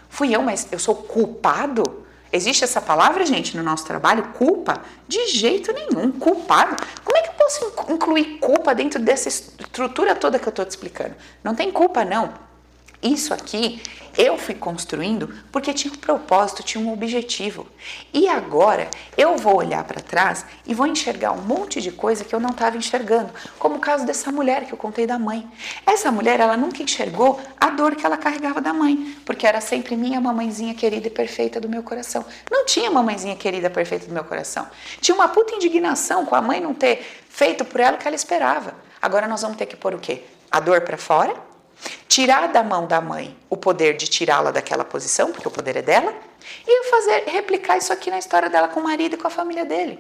Fui 0.08 0.34
eu, 0.34 0.42
mas 0.42 0.68
eu 0.72 0.78
sou 0.78 0.94
culpado? 0.94 2.06
Existe 2.30 2.62
essa 2.62 2.80
palavra, 2.80 3.24
gente, 3.24 3.56
no 3.56 3.62
nosso 3.62 3.86
trabalho? 3.86 4.22
Culpa? 4.34 4.82
De 5.06 5.28
jeito 5.28 5.72
nenhum. 5.72 6.12
Culpado? 6.12 6.76
Como 7.02 7.17
posso 7.48 7.72
incluir 7.90 8.38
culpa 8.38 8.74
dentro 8.74 9.00
dessa 9.00 9.28
estrutura 9.28 10.14
toda 10.14 10.38
que 10.38 10.46
eu 10.46 10.50
estou 10.50 10.64
te 10.66 10.70
explicando? 10.70 11.14
Não 11.42 11.54
tem 11.54 11.72
culpa, 11.72 12.04
não. 12.04 12.34
Isso 13.02 13.32
aqui 13.32 13.80
eu 14.18 14.36
fui 14.36 14.56
construindo 14.56 15.32
porque 15.52 15.72
tinha 15.72 15.94
um 15.94 15.96
propósito, 15.96 16.64
tinha 16.64 16.84
um 16.84 16.92
objetivo. 16.92 17.68
E 18.12 18.28
agora 18.28 18.90
eu 19.16 19.36
vou 19.36 19.56
olhar 19.56 19.84
para 19.84 20.00
trás 20.00 20.44
e 20.66 20.74
vou 20.74 20.88
enxergar 20.88 21.30
um 21.30 21.42
monte 21.42 21.80
de 21.80 21.92
coisa 21.92 22.24
que 22.24 22.34
eu 22.34 22.40
não 22.40 22.50
estava 22.50 22.76
enxergando, 22.76 23.32
como 23.60 23.76
o 23.76 23.78
caso 23.78 24.04
dessa 24.04 24.32
mulher 24.32 24.64
que 24.64 24.72
eu 24.72 24.76
contei 24.76 25.06
da 25.06 25.20
mãe. 25.20 25.48
Essa 25.86 26.10
mulher, 26.10 26.40
ela 26.40 26.56
nunca 26.56 26.82
enxergou 26.82 27.40
a 27.60 27.70
dor 27.70 27.94
que 27.94 28.04
ela 28.04 28.16
carregava 28.16 28.60
da 28.60 28.74
mãe, 28.74 29.16
porque 29.24 29.46
era 29.46 29.60
sempre 29.60 29.96
minha 29.96 30.20
mamãezinha 30.20 30.74
querida 30.74 31.06
e 31.06 31.10
perfeita 31.10 31.60
do 31.60 31.68
meu 31.68 31.84
coração. 31.84 32.24
Não 32.50 32.66
tinha 32.66 32.90
mamãezinha 32.90 33.36
querida 33.36 33.70
perfeita 33.70 34.06
do 34.06 34.12
meu 34.12 34.24
coração. 34.24 34.66
Tinha 35.00 35.14
uma 35.14 35.28
puta 35.28 35.54
indignação 35.54 36.26
com 36.26 36.34
a 36.34 36.42
mãe 36.42 36.60
não 36.60 36.74
ter 36.74 37.06
feito 37.28 37.64
por 37.64 37.78
ela 37.78 37.96
o 37.96 38.00
que 38.00 38.08
ela 38.08 38.16
esperava. 38.16 38.74
Agora 39.00 39.28
nós 39.28 39.42
vamos 39.42 39.56
ter 39.56 39.66
que 39.66 39.76
pôr 39.76 39.94
o 39.94 40.00
quê? 40.00 40.24
A 40.50 40.58
dor 40.58 40.80
para 40.80 40.96
fora 40.98 41.46
tirar 42.08 42.48
da 42.48 42.62
mão 42.62 42.86
da 42.86 43.00
mãe 43.00 43.36
o 43.48 43.56
poder 43.56 43.96
de 43.96 44.06
tirá-la 44.06 44.50
daquela 44.50 44.84
posição, 44.84 45.32
porque 45.32 45.48
o 45.48 45.50
poder 45.50 45.76
é 45.76 45.82
dela, 45.82 46.12
e 46.66 46.90
fazer 46.90 47.24
replicar 47.26 47.76
isso 47.76 47.92
aqui 47.92 48.10
na 48.10 48.18
história 48.18 48.48
dela 48.48 48.68
com 48.68 48.80
o 48.80 48.84
marido 48.84 49.14
e 49.14 49.18
com 49.18 49.26
a 49.26 49.30
família 49.30 49.64
dele. 49.64 49.98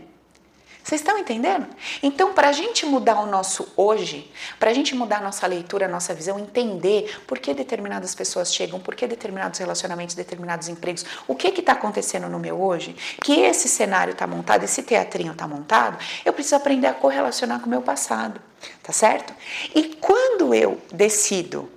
Vocês 0.88 1.02
estão 1.02 1.18
entendendo? 1.18 1.66
Então, 2.02 2.32
para 2.32 2.48
a 2.48 2.52
gente 2.52 2.86
mudar 2.86 3.20
o 3.20 3.26
nosso 3.26 3.70
hoje, 3.76 4.32
para 4.58 4.70
a 4.70 4.72
gente 4.72 4.94
mudar 4.94 5.18
a 5.18 5.20
nossa 5.20 5.46
leitura, 5.46 5.84
a 5.84 5.88
nossa 5.88 6.14
visão, 6.14 6.38
entender 6.38 7.20
por 7.26 7.38
que 7.38 7.52
determinadas 7.52 8.14
pessoas 8.14 8.54
chegam, 8.54 8.80
por 8.80 8.94
que 8.94 9.06
determinados 9.06 9.58
relacionamentos, 9.58 10.14
determinados 10.14 10.66
empregos, 10.66 11.04
o 11.26 11.34
que 11.34 11.48
está 11.48 11.72
acontecendo 11.72 12.26
no 12.30 12.38
meu 12.38 12.58
hoje, 12.58 12.96
que 13.22 13.38
esse 13.38 13.68
cenário 13.68 14.12
está 14.12 14.26
montado, 14.26 14.64
esse 14.64 14.82
teatrinho 14.82 15.32
está 15.32 15.46
montado, 15.46 15.98
eu 16.24 16.32
preciso 16.32 16.56
aprender 16.56 16.86
a 16.86 16.94
correlacionar 16.94 17.60
com 17.60 17.66
o 17.66 17.68
meu 17.68 17.82
passado, 17.82 18.40
tá 18.82 18.90
certo? 18.90 19.34
E 19.74 19.94
quando 20.00 20.54
eu 20.54 20.80
decido 20.90 21.70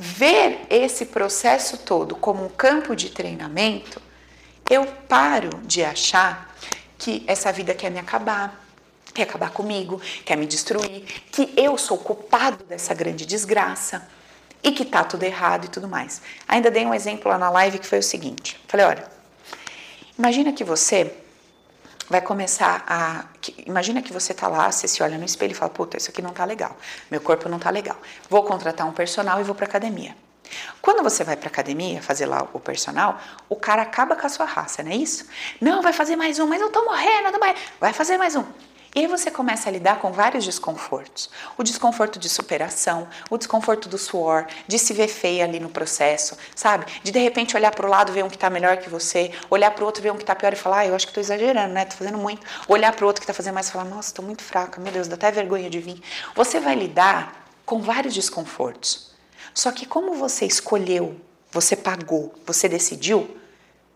ver 0.00 0.66
esse 0.68 1.06
processo 1.06 1.78
todo 1.78 2.16
como 2.16 2.44
um 2.44 2.48
campo 2.48 2.96
de 2.96 3.08
treinamento, 3.08 4.02
eu 4.68 4.84
paro 4.84 5.60
de 5.62 5.84
achar 5.84 6.52
que 7.02 7.24
essa 7.26 7.50
vida 7.50 7.74
quer 7.74 7.90
me 7.90 7.98
acabar, 7.98 8.64
quer 9.12 9.24
acabar 9.24 9.50
comigo, 9.50 10.00
quer 10.24 10.36
me 10.36 10.46
destruir, 10.46 11.02
que 11.32 11.52
eu 11.56 11.76
sou 11.76 11.98
culpado 11.98 12.62
dessa 12.62 12.94
grande 12.94 13.26
desgraça 13.26 14.08
e 14.62 14.70
que 14.70 14.84
tá 14.84 15.02
tudo 15.02 15.24
errado 15.24 15.64
e 15.64 15.68
tudo 15.68 15.88
mais. 15.88 16.22
Ainda 16.46 16.70
dei 16.70 16.86
um 16.86 16.94
exemplo 16.94 17.28
lá 17.28 17.36
na 17.36 17.50
live 17.50 17.80
que 17.80 17.86
foi 17.88 17.98
o 17.98 18.02
seguinte: 18.04 18.56
falei, 18.68 18.86
olha, 18.86 19.10
imagina 20.16 20.52
que 20.52 20.62
você 20.62 21.12
vai 22.08 22.20
começar 22.20 22.84
a. 22.86 23.24
Imagina 23.66 24.00
que 24.00 24.12
você 24.12 24.32
tá 24.32 24.46
lá, 24.46 24.70
você 24.70 24.86
se 24.86 25.02
olha 25.02 25.18
no 25.18 25.24
espelho 25.24 25.50
e 25.50 25.54
fala, 25.54 25.72
puta, 25.72 25.96
isso 25.96 26.08
aqui 26.08 26.22
não 26.22 26.30
tá 26.30 26.44
legal, 26.44 26.78
meu 27.10 27.20
corpo 27.20 27.48
não 27.48 27.58
tá 27.58 27.70
legal. 27.70 27.96
Vou 28.30 28.44
contratar 28.44 28.86
um 28.86 28.92
personal 28.92 29.40
e 29.40 29.42
vou 29.42 29.56
pra 29.56 29.66
academia. 29.66 30.14
Quando 30.80 31.02
você 31.02 31.24
vai 31.24 31.36
para 31.36 31.48
academia 31.48 32.02
fazer 32.02 32.26
lá 32.26 32.48
o 32.52 32.60
personal, 32.60 33.20
o 33.48 33.56
cara 33.56 33.82
acaba 33.82 34.16
com 34.16 34.26
a 34.26 34.30
sua 34.30 34.46
raça, 34.46 34.82
não 34.82 34.90
é 34.90 34.96
isso? 34.96 35.26
Não, 35.60 35.82
vai 35.82 35.92
fazer 35.92 36.16
mais 36.16 36.38
um, 36.38 36.46
mas 36.46 36.60
eu 36.60 36.70
tô 36.70 36.84
morrendo, 36.84 37.28
eu 37.28 37.54
vai 37.80 37.92
fazer 37.92 38.16
mais 38.18 38.36
um. 38.36 38.44
E 38.94 39.00
aí 39.00 39.06
você 39.06 39.30
começa 39.30 39.70
a 39.70 39.72
lidar 39.72 40.00
com 40.00 40.12
vários 40.12 40.44
desconfortos. 40.44 41.30
O 41.56 41.62
desconforto 41.62 42.18
de 42.18 42.28
superação, 42.28 43.08
o 43.30 43.38
desconforto 43.38 43.88
do 43.88 43.96
suor, 43.96 44.46
de 44.68 44.78
se 44.78 44.92
ver 44.92 45.08
feia 45.08 45.44
ali 45.44 45.58
no 45.58 45.70
processo, 45.70 46.36
sabe? 46.54 46.84
De 47.02 47.10
de 47.10 47.18
repente 47.18 47.56
olhar 47.56 47.74
para 47.74 47.86
o 47.86 47.88
lado, 47.88 48.12
ver 48.12 48.22
um 48.22 48.28
que 48.28 48.34
está 48.34 48.50
melhor 48.50 48.76
que 48.76 48.90
você, 48.90 49.32
olhar 49.48 49.70
para 49.70 49.82
o 49.82 49.86
outro, 49.86 50.02
ver 50.02 50.12
um 50.12 50.16
que 50.16 50.24
está 50.24 50.34
pior 50.34 50.52
e 50.52 50.56
falar, 50.56 50.80
ah, 50.80 50.86
eu 50.88 50.94
acho 50.94 51.06
que 51.06 51.10
estou 51.10 51.22
exagerando, 51.22 51.72
né? 51.72 51.86
Tô 51.86 51.96
fazendo 51.96 52.18
muito. 52.18 52.46
Olhar 52.68 52.92
para 52.92 53.04
o 53.04 53.06
outro 53.06 53.22
que 53.22 53.24
está 53.24 53.32
fazendo 53.32 53.54
mais 53.54 53.68
e 53.68 53.72
falar, 53.72 53.86
nossa, 53.86 54.10
estou 54.10 54.22
muito 54.22 54.42
fraca, 54.42 54.78
meu 54.78 54.92
Deus, 54.92 55.08
dá 55.08 55.14
até 55.14 55.30
vergonha 55.30 55.70
de 55.70 55.80
vir. 55.80 56.02
Você 56.34 56.60
vai 56.60 56.74
lidar 56.74 57.46
com 57.64 57.80
vários 57.80 58.12
desconfortos. 58.12 59.11
Só 59.54 59.72
que 59.72 59.86
como 59.86 60.14
você 60.14 60.44
escolheu, 60.46 61.16
você 61.50 61.76
pagou, 61.76 62.34
você 62.46 62.68
decidiu, 62.68 63.36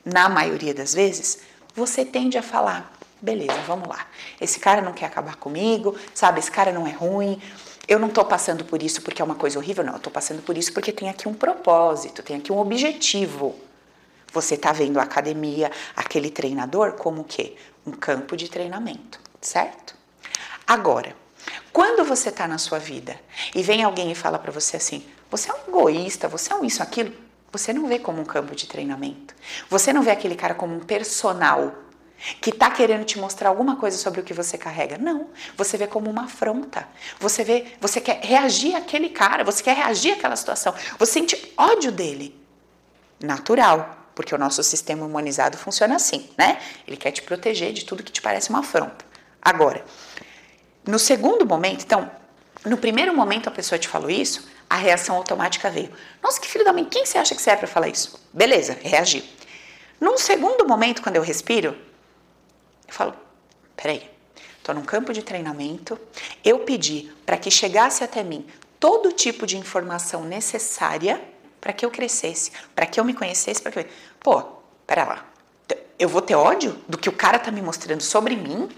na 0.04 0.28
maioria 0.28 0.72
das 0.72 0.94
vezes, 0.94 1.40
você 1.74 2.04
tende 2.04 2.38
a 2.38 2.42
falar: 2.42 2.92
beleza, 3.20 3.58
vamos 3.66 3.88
lá. 3.88 4.06
Esse 4.40 4.60
cara 4.60 4.80
não 4.80 4.92
quer 4.92 5.06
acabar 5.06 5.36
comigo, 5.36 5.96
sabe? 6.14 6.38
Esse 6.38 6.50
cara 6.50 6.72
não 6.72 6.86
é 6.86 6.92
ruim. 6.92 7.42
Eu 7.88 7.98
não 7.98 8.08
estou 8.08 8.24
passando 8.24 8.64
por 8.64 8.82
isso 8.82 9.02
porque 9.02 9.22
é 9.22 9.24
uma 9.24 9.34
coisa 9.34 9.58
horrível, 9.58 9.84
não. 9.84 9.92
Eu 9.94 9.98
estou 9.98 10.12
passando 10.12 10.42
por 10.42 10.56
isso 10.56 10.72
porque 10.72 10.92
tem 10.92 11.08
aqui 11.08 11.28
um 11.28 11.34
propósito, 11.34 12.22
tem 12.22 12.36
aqui 12.36 12.52
um 12.52 12.58
objetivo. 12.58 13.54
Você 14.32 14.54
está 14.54 14.72
vendo 14.72 14.98
a 14.98 15.02
academia, 15.02 15.70
aquele 15.94 16.30
treinador, 16.30 16.92
como 16.92 17.22
o 17.22 17.24
quê? 17.24 17.56
Um 17.86 17.92
campo 17.92 18.36
de 18.36 18.48
treinamento, 18.48 19.20
certo? 19.40 19.94
Agora, 20.66 21.14
quando 21.72 22.04
você 22.04 22.28
está 22.28 22.48
na 22.48 22.58
sua 22.58 22.78
vida 22.78 23.18
e 23.54 23.62
vem 23.62 23.84
alguém 23.84 24.10
e 24.10 24.14
fala 24.14 24.38
para 24.38 24.50
você 24.50 24.76
assim: 24.76 25.06
você 25.36 25.50
é 25.50 25.54
um 25.54 25.68
egoísta, 25.68 26.28
você 26.28 26.52
é 26.52 26.56
um 26.56 26.64
isso, 26.64 26.82
aquilo. 26.82 27.12
Você 27.52 27.72
não 27.72 27.86
vê 27.86 27.98
como 27.98 28.20
um 28.20 28.24
campo 28.24 28.54
de 28.54 28.66
treinamento. 28.66 29.34
Você 29.68 29.92
não 29.92 30.02
vê 30.02 30.10
aquele 30.10 30.34
cara 30.34 30.54
como 30.54 30.74
um 30.74 30.80
personal 30.80 31.74
que 32.40 32.50
está 32.50 32.70
querendo 32.70 33.04
te 33.04 33.18
mostrar 33.18 33.50
alguma 33.50 33.76
coisa 33.76 33.98
sobre 33.98 34.20
o 34.20 34.24
que 34.24 34.32
você 34.32 34.56
carrega. 34.56 34.96
Não, 34.98 35.28
você 35.56 35.76
vê 35.76 35.86
como 35.86 36.10
uma 36.10 36.24
afronta. 36.24 36.88
Você 37.20 37.44
vê, 37.44 37.66
você 37.80 38.00
quer 38.00 38.20
reagir 38.22 38.74
àquele 38.74 39.10
cara, 39.10 39.44
você 39.44 39.62
quer 39.62 39.76
reagir 39.76 40.12
àquela 40.12 40.34
situação. 40.34 40.74
Você 40.98 41.12
sente 41.12 41.52
ódio 41.56 41.92
dele. 41.92 42.34
Natural, 43.20 43.96
porque 44.14 44.34
o 44.34 44.38
nosso 44.38 44.62
sistema 44.62 45.04
humanizado 45.04 45.56
funciona 45.56 45.96
assim, 45.96 46.28
né? 46.36 46.58
Ele 46.86 46.96
quer 46.96 47.10
te 47.10 47.22
proteger 47.22 47.72
de 47.72 47.84
tudo 47.84 48.02
que 48.02 48.12
te 48.12 48.20
parece 48.20 48.50
uma 48.50 48.60
afronta. 48.60 49.04
Agora, 49.40 49.84
no 50.86 50.98
segundo 50.98 51.46
momento, 51.46 51.84
então, 51.84 52.10
no 52.64 52.76
primeiro 52.76 53.14
momento 53.14 53.48
a 53.48 53.52
pessoa 53.52 53.78
te 53.78 53.88
falou 53.88 54.10
isso, 54.10 54.46
a 54.68 54.76
reação 54.76 55.16
automática 55.16 55.70
veio. 55.70 55.92
Nossa, 56.22 56.40
que 56.40 56.48
filho 56.48 56.64
da 56.64 56.72
mãe, 56.72 56.84
quem 56.84 57.06
você 57.06 57.18
acha 57.18 57.34
que 57.34 57.42
você 57.42 57.50
é 57.50 57.56
para 57.56 57.66
falar 57.66 57.88
isso? 57.88 58.20
Beleza, 58.32 58.78
reagi. 58.82 59.24
Num 60.00 60.18
segundo 60.18 60.66
momento, 60.66 61.02
quando 61.02 61.16
eu 61.16 61.22
respiro, 61.22 61.76
eu 62.86 62.94
falo: 62.94 63.14
peraí, 63.76 64.08
estou 64.58 64.74
num 64.74 64.84
campo 64.84 65.12
de 65.12 65.22
treinamento, 65.22 65.98
eu 66.44 66.60
pedi 66.60 67.12
para 67.24 67.36
que 67.36 67.50
chegasse 67.50 68.04
até 68.04 68.22
mim 68.22 68.46
todo 68.78 69.12
tipo 69.12 69.46
de 69.46 69.56
informação 69.56 70.24
necessária 70.24 71.22
para 71.60 71.72
que 71.72 71.84
eu 71.84 71.90
crescesse, 71.90 72.52
para 72.74 72.86
que 72.86 73.00
eu 73.00 73.04
me 73.04 73.14
conhecesse, 73.14 73.62
para 73.62 73.72
que 73.72 73.78
eu. 73.80 73.86
Pô, 74.20 74.42
pera 74.86 75.04
lá, 75.04 75.26
eu 75.98 76.08
vou 76.08 76.20
ter 76.20 76.34
ódio 76.34 76.78
do 76.88 76.98
que 76.98 77.08
o 77.08 77.12
cara 77.12 77.38
tá 77.38 77.50
me 77.50 77.62
mostrando 77.62 78.02
sobre 78.02 78.36
mim? 78.36 78.68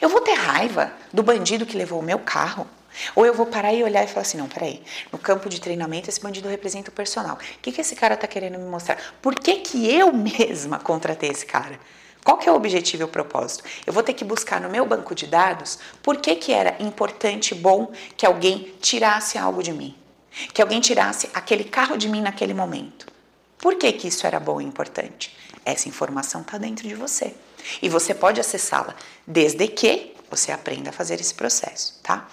Eu 0.00 0.08
vou 0.08 0.20
ter 0.20 0.34
raiva 0.34 0.92
do 1.12 1.22
bandido 1.22 1.64
que 1.64 1.76
levou 1.76 2.00
o 2.00 2.02
meu 2.02 2.18
carro? 2.18 2.66
Ou 3.14 3.26
eu 3.26 3.34
vou 3.34 3.46
parar 3.46 3.72
e 3.72 3.82
olhar 3.82 4.04
e 4.04 4.08
falar 4.08 4.22
assim: 4.22 4.38
não, 4.38 4.48
peraí, 4.48 4.82
no 5.12 5.18
campo 5.18 5.48
de 5.48 5.60
treinamento 5.60 6.08
esse 6.08 6.20
bandido 6.20 6.48
representa 6.48 6.90
o 6.90 6.92
personal. 6.92 7.36
O 7.36 7.58
que, 7.60 7.72
que 7.72 7.80
esse 7.80 7.94
cara 7.94 8.14
está 8.14 8.26
querendo 8.26 8.58
me 8.58 8.64
mostrar? 8.64 8.98
Por 9.20 9.34
que, 9.34 9.56
que 9.56 9.92
eu 9.92 10.12
mesma 10.14 10.78
contratei 10.78 11.30
esse 11.30 11.46
cara? 11.46 11.78
Qual 12.22 12.36
que 12.36 12.48
é 12.48 12.52
o 12.52 12.54
objetivo 12.54 13.02
e 13.02 13.04
o 13.04 13.08
propósito? 13.08 13.64
Eu 13.86 13.92
vou 13.92 14.02
ter 14.02 14.12
que 14.12 14.24
buscar 14.24 14.60
no 14.60 14.68
meu 14.68 14.84
banco 14.84 15.14
de 15.14 15.26
dados 15.26 15.78
por 16.02 16.18
que, 16.18 16.36
que 16.36 16.52
era 16.52 16.76
importante, 16.80 17.54
bom 17.54 17.92
que 18.16 18.26
alguém 18.26 18.74
tirasse 18.80 19.38
algo 19.38 19.62
de 19.62 19.72
mim. 19.72 19.96
Que 20.52 20.60
alguém 20.60 20.80
tirasse 20.80 21.30
aquele 21.32 21.64
carro 21.64 21.96
de 21.96 22.08
mim 22.08 22.20
naquele 22.20 22.54
momento. 22.54 23.06
Por 23.58 23.76
que, 23.76 23.92
que 23.92 24.08
isso 24.08 24.26
era 24.26 24.38
bom 24.38 24.60
e 24.60 24.64
importante? 24.64 25.36
Essa 25.64 25.88
informação 25.88 26.42
está 26.42 26.56
dentro 26.58 26.86
de 26.86 26.94
você. 26.94 27.34
E 27.82 27.88
você 27.88 28.14
pode 28.14 28.40
acessá-la 28.40 28.94
desde 29.26 29.66
que 29.68 30.14
você 30.30 30.52
aprenda 30.52 30.90
a 30.90 30.92
fazer 30.92 31.20
esse 31.20 31.34
processo, 31.34 31.98
tá? 32.02 32.28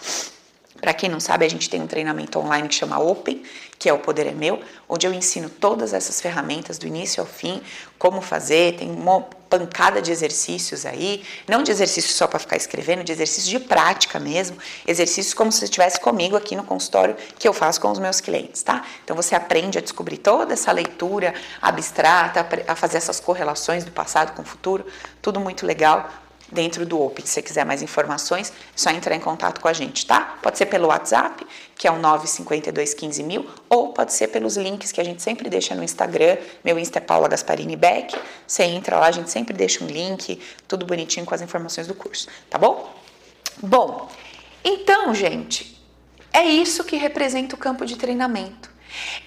Para 0.80 0.94
quem 0.94 1.10
não 1.10 1.20
sabe, 1.20 1.46
a 1.46 1.50
gente 1.50 1.70
tem 1.70 1.82
um 1.82 1.88
treinamento 1.88 2.40
online 2.40 2.68
que 2.68 2.76
chama 2.76 3.00
Open, 3.00 3.44
que 3.80 3.90
é 3.90 3.94
o 3.94 4.00
Poder 4.00 4.28
é 4.28 4.32
Meu, 4.32 4.60
onde 4.88 5.06
eu 5.06 5.14
ensino 5.14 5.50
todas 5.50 5.94
essas 5.94 6.22
ferramentas 6.22 6.78
do 6.78 6.88
início 6.88 7.22
ao 7.22 7.28
fim, 7.28 7.62
como 7.98 8.22
fazer, 8.22 8.78
tem 8.78 8.90
uma 8.90 9.22
pancada 9.22 10.02
de 10.02 10.12
exercícios 10.12 10.86
aí, 10.86 11.24
não 11.48 11.64
de 11.64 11.72
exercícios 11.72 12.14
só 12.16 12.28
para 12.28 12.38
ficar 12.38 12.58
escrevendo, 12.58 13.04
de 13.04 13.12
exercícios 13.12 13.48
de 13.48 13.60
prática 13.60 14.20
mesmo, 14.20 14.58
exercícios 14.86 15.34
como 15.34 15.52
se 15.52 15.64
estivesse 15.64 16.00
comigo 16.00 16.36
aqui 16.36 16.56
no 16.56 16.64
consultório 16.64 17.16
que 17.40 17.48
eu 17.48 17.54
faço 17.54 17.80
com 17.80 17.90
os 17.92 18.00
meus 18.00 18.20
clientes, 18.20 18.62
tá? 18.62 18.84
Então 19.04 19.16
você 19.16 19.36
aprende 19.36 19.78
a 19.78 19.82
descobrir 19.82 20.18
toda 20.18 20.54
essa 20.54 20.72
leitura 20.72 21.34
abstrata, 21.62 22.46
a 22.68 22.76
fazer 22.76 22.98
essas 22.98 23.20
correlações 23.20 23.84
do 23.84 23.92
passado 23.92 24.36
com 24.36 24.42
o 24.42 24.46
futuro, 24.46 24.86
tudo 25.22 25.40
muito 25.40 25.66
legal 25.66 26.10
dentro 26.52 26.86
do 26.86 27.02
Open. 27.02 27.26
Se 27.26 27.34
você 27.34 27.42
quiser 27.42 27.66
mais 27.66 27.82
informações, 27.82 28.50
é 28.50 28.54
só 28.76 28.90
entrar 28.90 29.16
em 29.16 29.20
contato 29.20 29.60
com 29.60 29.68
a 29.68 29.74
gente, 29.74 30.06
tá? 30.06 30.38
Pode 30.42 30.58
ser 30.58 30.68
pelo 30.68 30.88
WhatsApp, 30.88 31.46
que 31.76 31.88
é 31.88 31.92
o 31.92 32.00
952 32.00 32.94
15 32.94 33.24
mil, 33.24 33.50
ou 33.70 33.94
pode 33.94 34.14
ser 34.14 34.28
pelos 34.30 34.58
links 34.58 34.92
que 34.92 35.02
a 35.02 35.04
gente 35.04 35.22
sempre 35.22 35.50
deixa 35.50 35.76
no 35.76 35.84
Instagram. 35.84 36.38
Meu 36.64 36.80
Insta 36.80 37.00
é 37.00 37.02
Paula 37.02 37.28
Gasparini 37.28 37.76
Beck. 37.76 38.16
Você 38.46 38.64
entra 38.64 38.98
lá, 39.00 39.08
a 39.08 39.12
gente 39.12 39.30
sempre 39.30 39.54
deixa 39.54 39.84
um 39.84 39.88
link, 39.88 40.42
tudo 40.68 40.86
bonitinho 40.86 41.26
com 41.26 41.36
as 41.36 41.42
informações 41.42 41.88
do 41.88 41.94
curso, 41.94 42.28
tá 42.50 42.58
bom? 42.58 42.94
Bom, 43.62 44.10
então, 44.64 45.14
gente, 45.16 45.82
é 46.32 46.44
isso 46.44 46.84
que 46.84 46.96
representa 46.98 47.56
o 47.56 47.58
campo 47.58 47.86
de 47.86 47.96
treinamento. 47.96 48.70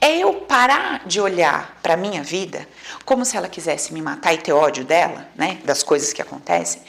É 0.00 0.18
eu 0.18 0.34
parar 0.34 1.06
de 1.06 1.20
olhar 1.20 1.78
para 1.82 1.96
minha 1.96 2.22
vida 2.22 2.66
como 3.04 3.24
se 3.24 3.36
ela 3.36 3.48
quisesse 3.48 3.92
me 3.92 4.00
matar 4.00 4.32
e 4.32 4.38
ter 4.38 4.52
ódio 4.52 4.84
dela, 4.84 5.28
né, 5.34 5.58
das 5.64 5.82
coisas 5.82 6.12
que 6.12 6.22
acontecem, 6.22 6.82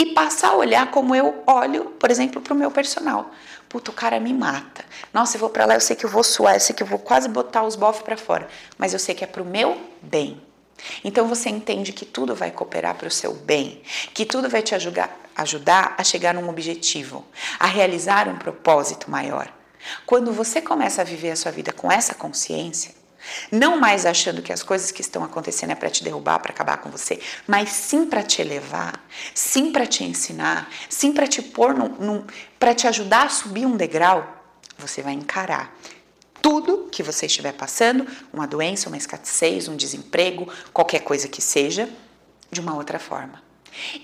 e 0.00 0.06
passar 0.14 0.52
a 0.52 0.56
olhar 0.56 0.90
como 0.90 1.14
eu 1.14 1.42
olho, 1.46 1.90
por 2.00 2.10
exemplo, 2.10 2.40
para 2.40 2.54
o 2.54 2.56
meu 2.56 2.70
personal. 2.70 3.30
Puta, 3.68 3.90
o 3.90 3.94
cara 3.94 4.18
me 4.18 4.32
mata. 4.32 4.82
Nossa, 5.12 5.36
eu 5.36 5.40
vou 5.40 5.50
para 5.50 5.66
lá, 5.66 5.74
eu 5.74 5.80
sei 5.80 5.94
que 5.94 6.06
eu 6.06 6.08
vou 6.08 6.24
suar, 6.24 6.54
eu 6.54 6.60
sei 6.60 6.74
que 6.74 6.82
eu 6.82 6.86
vou 6.86 6.98
quase 6.98 7.28
botar 7.28 7.62
os 7.64 7.76
bofos 7.76 8.02
para 8.02 8.16
fora, 8.16 8.48
mas 8.78 8.94
eu 8.94 8.98
sei 8.98 9.14
que 9.14 9.22
é 9.22 9.26
para 9.26 9.42
o 9.42 9.44
meu 9.44 9.78
bem. 10.00 10.40
Então 11.04 11.28
você 11.28 11.50
entende 11.50 11.92
que 11.92 12.06
tudo 12.06 12.34
vai 12.34 12.50
cooperar 12.50 12.94
para 12.94 13.08
o 13.08 13.10
seu 13.10 13.34
bem, 13.34 13.82
que 14.14 14.24
tudo 14.24 14.48
vai 14.48 14.62
te 14.62 14.74
ajudar, 14.74 15.14
ajudar 15.36 15.94
a 15.98 16.02
chegar 16.02 16.32
num 16.32 16.48
objetivo, 16.48 17.22
a 17.58 17.66
realizar 17.66 18.26
um 18.26 18.38
propósito 18.38 19.10
maior. 19.10 19.52
Quando 20.06 20.32
você 20.32 20.62
começa 20.62 21.02
a 21.02 21.04
viver 21.04 21.32
a 21.32 21.36
sua 21.36 21.52
vida 21.52 21.74
com 21.74 21.92
essa 21.92 22.14
consciência, 22.14 22.94
não 23.50 23.78
mais 23.78 24.06
achando 24.06 24.42
que 24.42 24.52
as 24.52 24.62
coisas 24.62 24.90
que 24.90 25.00
estão 25.00 25.22
acontecendo 25.24 25.70
é 25.70 25.74
para 25.74 25.90
te 25.90 26.02
derrubar, 26.02 26.38
para 26.38 26.52
acabar 26.52 26.78
com 26.78 26.90
você, 26.90 27.20
mas 27.46 27.70
sim 27.70 28.06
para 28.06 28.22
te 28.22 28.40
elevar, 28.40 29.04
sim 29.34 29.72
para 29.72 29.86
te 29.86 30.04
ensinar, 30.04 30.70
sim 30.88 31.12
para 31.12 31.26
te 31.26 31.42
pôr 31.42 31.74
num, 31.74 31.88
num 31.88 32.24
para 32.58 32.74
te 32.74 32.86
ajudar 32.86 33.26
a 33.26 33.28
subir 33.28 33.66
um 33.66 33.76
degrau, 33.76 34.36
você 34.78 35.02
vai 35.02 35.12
encarar 35.12 35.74
tudo 36.40 36.88
que 36.90 37.02
você 37.02 37.26
estiver 37.26 37.52
passando, 37.52 38.06
uma 38.32 38.46
doença, 38.46 38.88
uma 38.88 38.96
escassez, 38.96 39.68
um 39.68 39.76
desemprego, 39.76 40.50
qualquer 40.72 41.00
coisa 41.00 41.28
que 41.28 41.42
seja, 41.42 41.88
de 42.50 42.60
uma 42.60 42.74
outra 42.74 42.98
forma. 42.98 43.42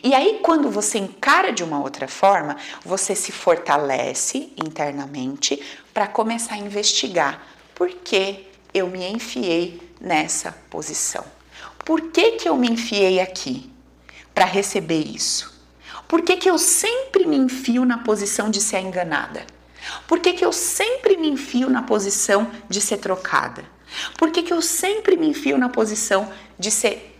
E 0.03 0.15
aí, 0.15 0.41
quando 0.43 0.71
você 0.71 0.99
encara 0.99 1.53
de 1.53 1.65
uma 1.65 1.81
outra 1.81 2.07
forma, 2.07 2.57
você 2.85 3.15
se 3.15 3.33
fortalece 3.33 4.53
internamente 4.57 5.61
para 5.93 6.07
começar 6.07 6.55
a 6.55 6.59
investigar 6.59 7.43
por 7.75 7.89
que 7.89 8.47
eu 8.77 8.89
me 8.89 9.05
enfiei 9.11 9.81
nessa 10.01 10.53
posição. 10.69 11.25
Por 11.85 12.11
que, 12.11 12.33
que 12.33 12.49
eu 12.49 12.57
me 12.57 12.69
enfiei 12.69 13.21
aqui 13.21 13.73
para 14.35 14.45
receber 14.45 15.01
isso? 15.01 15.55
Por 16.07 16.21
que, 16.21 16.37
que 16.37 16.51
eu 16.51 16.59
sempre 16.59 17.27
me 17.27 17.37
enfio 17.37 17.85
na 17.85 17.99
posição 17.99 18.51
de 18.51 18.61
ser 18.61 18.81
enganada? 18.81 19.47
Por 20.07 20.21
que, 20.21 20.35
que 20.35 20.45
eu 20.45 20.53
sempre 20.53 21.17
me 21.17 21.29
enfio 21.29 21.71
na 21.71 21.83
posição 21.83 22.51
de 22.69 22.81
ser 22.81 22.99
trocada? 22.99 23.65
Por 24.19 24.31
que, 24.31 24.43
que 24.43 24.53
eu 24.53 24.61
sempre 24.61 25.17
me 25.17 25.29
enfio 25.29 25.57
na 25.57 25.69
posição 25.69 26.31
de 26.59 26.71
ser, 26.71 27.19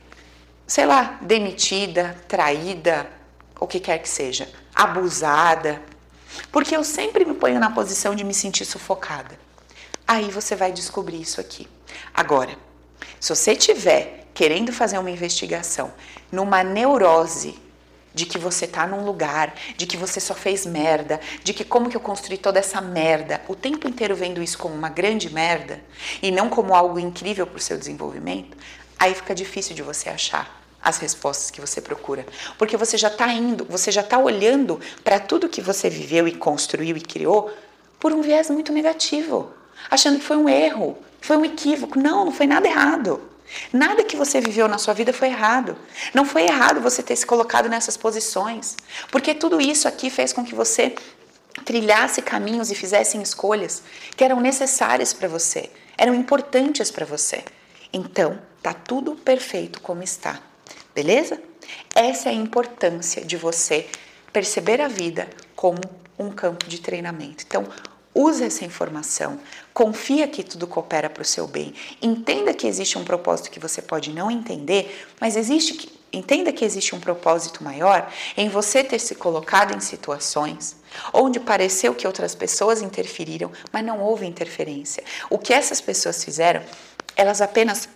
sei 0.67 0.85
lá, 0.85 1.19
demitida, 1.23 2.17
traída, 2.29 3.09
o 3.59 3.67
que 3.67 3.81
quer 3.81 3.99
que 3.99 4.09
seja, 4.09 4.49
abusada? 4.75 5.81
Porque 6.53 6.77
eu 6.77 6.85
sempre 6.85 7.25
me 7.25 7.35
ponho 7.35 7.59
na 7.59 7.71
posição 7.71 8.15
de 8.15 8.25
me 8.25 8.35
sentir 8.35 8.67
sufocada. 8.67 9.46
Aí 10.07 10.31
você 10.31 10.55
vai 10.55 10.71
descobrir 10.71 11.21
isso 11.21 11.41
aqui. 11.41 11.67
Agora, 12.15 12.57
se 13.19 13.35
você 13.35 13.53
estiver 13.53 14.29
querendo 14.33 14.73
fazer 14.73 14.99
uma 14.99 15.11
investigação 15.11 15.93
numa 16.31 16.63
neurose 16.63 17.59
de 18.15 18.25
que 18.25 18.39
você 18.39 18.69
tá 18.69 18.87
num 18.87 19.05
lugar, 19.05 19.55
de 19.77 19.85
que 19.85 19.97
você 19.97 20.21
só 20.21 20.33
fez 20.33 20.65
merda, 20.65 21.21
de 21.43 21.53
que 21.53 21.65
como 21.65 21.91
que 21.91 21.97
eu 21.97 22.01
construí 22.01 22.39
toda 22.39 22.61
essa 22.61 22.81
merda, 22.81 23.43
o 23.49 23.55
tempo 23.57 23.89
inteiro 23.89 24.15
vendo 24.15 24.41
isso 24.41 24.57
como 24.57 24.75
uma 24.75 24.89
grande 24.89 25.29
merda 25.29 25.83
e 26.23 26.31
não 26.31 26.49
como 26.49 26.75
algo 26.75 27.01
incrível 27.01 27.47
para 27.47 27.59
o 27.59 27.61
seu 27.61 27.77
desenvolvimento, 27.77 28.57
aí 28.99 29.13
fica 29.13 29.35
difícil 29.35 29.75
de 29.75 29.83
você 29.83 30.09
achar 30.09 30.63
as 30.81 30.99
respostas 30.99 31.51
que 31.51 31.61
você 31.61 31.81
procura, 31.81 32.25
porque 32.57 32.77
você 32.77 32.97
já 32.97 33.09
está 33.09 33.31
indo, 33.33 33.65
você 33.65 33.91
já 33.91 34.03
está 34.03 34.19
olhando 34.19 34.81
para 35.03 35.19
tudo 35.19 35.49
que 35.49 35.61
você 35.61 35.91
viveu 35.91 36.29
e 36.29 36.33
construiu 36.33 36.97
e 36.97 37.01
criou 37.01 37.51
por 37.99 38.13
um 38.13 38.23
viés 38.23 38.49
muito 38.49 38.73
negativo 38.73 39.53
achando 39.91 40.19
que 40.19 40.25
foi 40.25 40.37
um 40.37 40.49
erro, 40.49 40.97
foi 41.21 41.37
um 41.37 41.45
equívoco. 41.45 41.99
Não, 41.99 42.25
não 42.25 42.33
foi 42.33 42.47
nada 42.47 42.67
errado. 42.67 43.21
Nada 43.73 44.05
que 44.05 44.17
você 44.17 44.41
viveu 44.41 44.69
na 44.69 44.79
sua 44.79 44.95
vida 44.95 45.13
foi 45.13 45.29
errado. 45.29 45.77
Não 46.13 46.25
foi 46.25 46.43
errado 46.43 46.81
você 46.81 47.03
ter 47.03 47.17
se 47.17 47.27
colocado 47.27 47.69
nessas 47.69 47.97
posições, 47.97 48.77
porque 49.11 49.35
tudo 49.35 49.61
isso 49.61 49.87
aqui 49.87 50.11
fez 50.11 50.33
com 50.33 50.45
que 50.45 50.55
você 50.55 50.95
trilhasse 51.65 52.21
caminhos 52.23 52.71
e 52.71 52.75
fizesse 52.75 53.21
escolhas 53.21 53.83
que 54.17 54.25
eram 54.25 54.41
necessárias 54.41 55.13
para 55.13 55.29
você, 55.29 55.71
eram 55.97 56.15
importantes 56.15 56.91
para 56.91 57.07
você. 57.07 57.45
Então, 57.93 58.39
tá 58.63 58.75
tudo 58.75 59.15
perfeito 59.15 59.81
como 59.81 60.03
está. 60.03 60.41
Beleza? 60.95 61.41
Essa 61.95 62.29
é 62.29 62.33
a 62.33 62.35
importância 62.35 63.25
de 63.25 63.37
você 63.37 63.89
perceber 64.33 64.81
a 64.81 64.89
vida 64.89 65.29
como 65.55 65.81
um 66.19 66.31
campo 66.31 66.67
de 66.67 66.81
treinamento. 66.81 67.45
Então, 67.47 67.67
use 68.17 68.43
essa 68.43 68.65
informação, 68.65 69.39
confia 69.75 70.27
que 70.27 70.43
tudo 70.43 70.67
coopera 70.67 71.11
para 71.11 71.23
o 71.23 71.25
seu 71.25 71.47
bem, 71.47 71.75
entenda 72.01 72.55
que 72.55 72.67
existe 72.67 72.97
um 72.97 73.05
propósito 73.05 73.51
que 73.51 73.61
você 73.61 73.83
pode 73.83 74.13
não 74.13 74.31
entender, 74.31 75.07
mas 75.21 75.37
existe 75.37 75.75
que, 75.75 75.93
entenda 76.13 76.53
que 76.53 76.65
existe 76.65 76.95
um 76.95 77.01
propósito 77.01 77.63
maior 77.63 78.11
em 78.37 78.49
você 78.49 78.83
ter 78.83 78.99
se 78.99 79.15
colocado 79.15 79.77
em 79.77 79.81
situações 79.81 80.77
onde 81.13 81.39
pareceu 81.39 81.95
que 81.95 82.07
outras 82.07 82.35
pessoas 82.35 82.81
interferiram, 82.83 83.53
mas 83.73 83.85
não 83.85 84.01
houve 84.01 84.27
interferência. 84.27 85.05
O 85.29 85.39
que 85.39 85.53
essas 85.53 85.81
pessoas 85.81 86.25
fizeram, 86.25 86.63
elas 87.15 87.41
apenas 87.41 87.89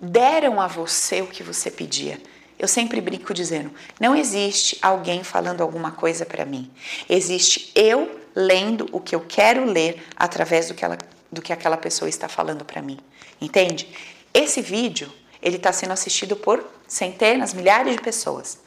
deram 0.00 0.60
a 0.60 0.66
você 0.66 1.20
o 1.22 1.26
que 1.26 1.42
você 1.42 1.70
pedia. 1.70 2.20
Eu 2.58 2.66
sempre 2.66 3.00
brinco 3.00 3.32
dizendo: 3.32 3.70
não 4.00 4.16
existe 4.16 4.78
alguém 4.82 5.22
falando 5.22 5.60
alguma 5.60 5.92
coisa 5.92 6.26
para 6.26 6.44
mim. 6.44 6.70
Existe 7.08 7.70
eu 7.74 8.18
lendo 8.38 8.88
o 8.92 9.00
que 9.00 9.16
eu 9.16 9.24
quero 9.26 9.64
ler 9.64 10.00
através 10.16 10.68
do 10.68 10.74
que, 10.74 10.84
ela, 10.84 10.96
do 11.30 11.42
que 11.42 11.52
aquela 11.52 11.76
pessoa 11.76 12.08
está 12.08 12.28
falando 12.28 12.64
para 12.64 12.80
mim. 12.80 13.00
Entende? 13.40 13.88
Esse 14.32 14.62
vídeo 14.62 15.12
ele 15.42 15.56
está 15.56 15.72
sendo 15.72 15.92
assistido 15.92 16.36
por 16.36 16.64
centenas, 16.86 17.52
milhares 17.52 17.96
de 17.96 18.00
pessoas. 18.00 18.58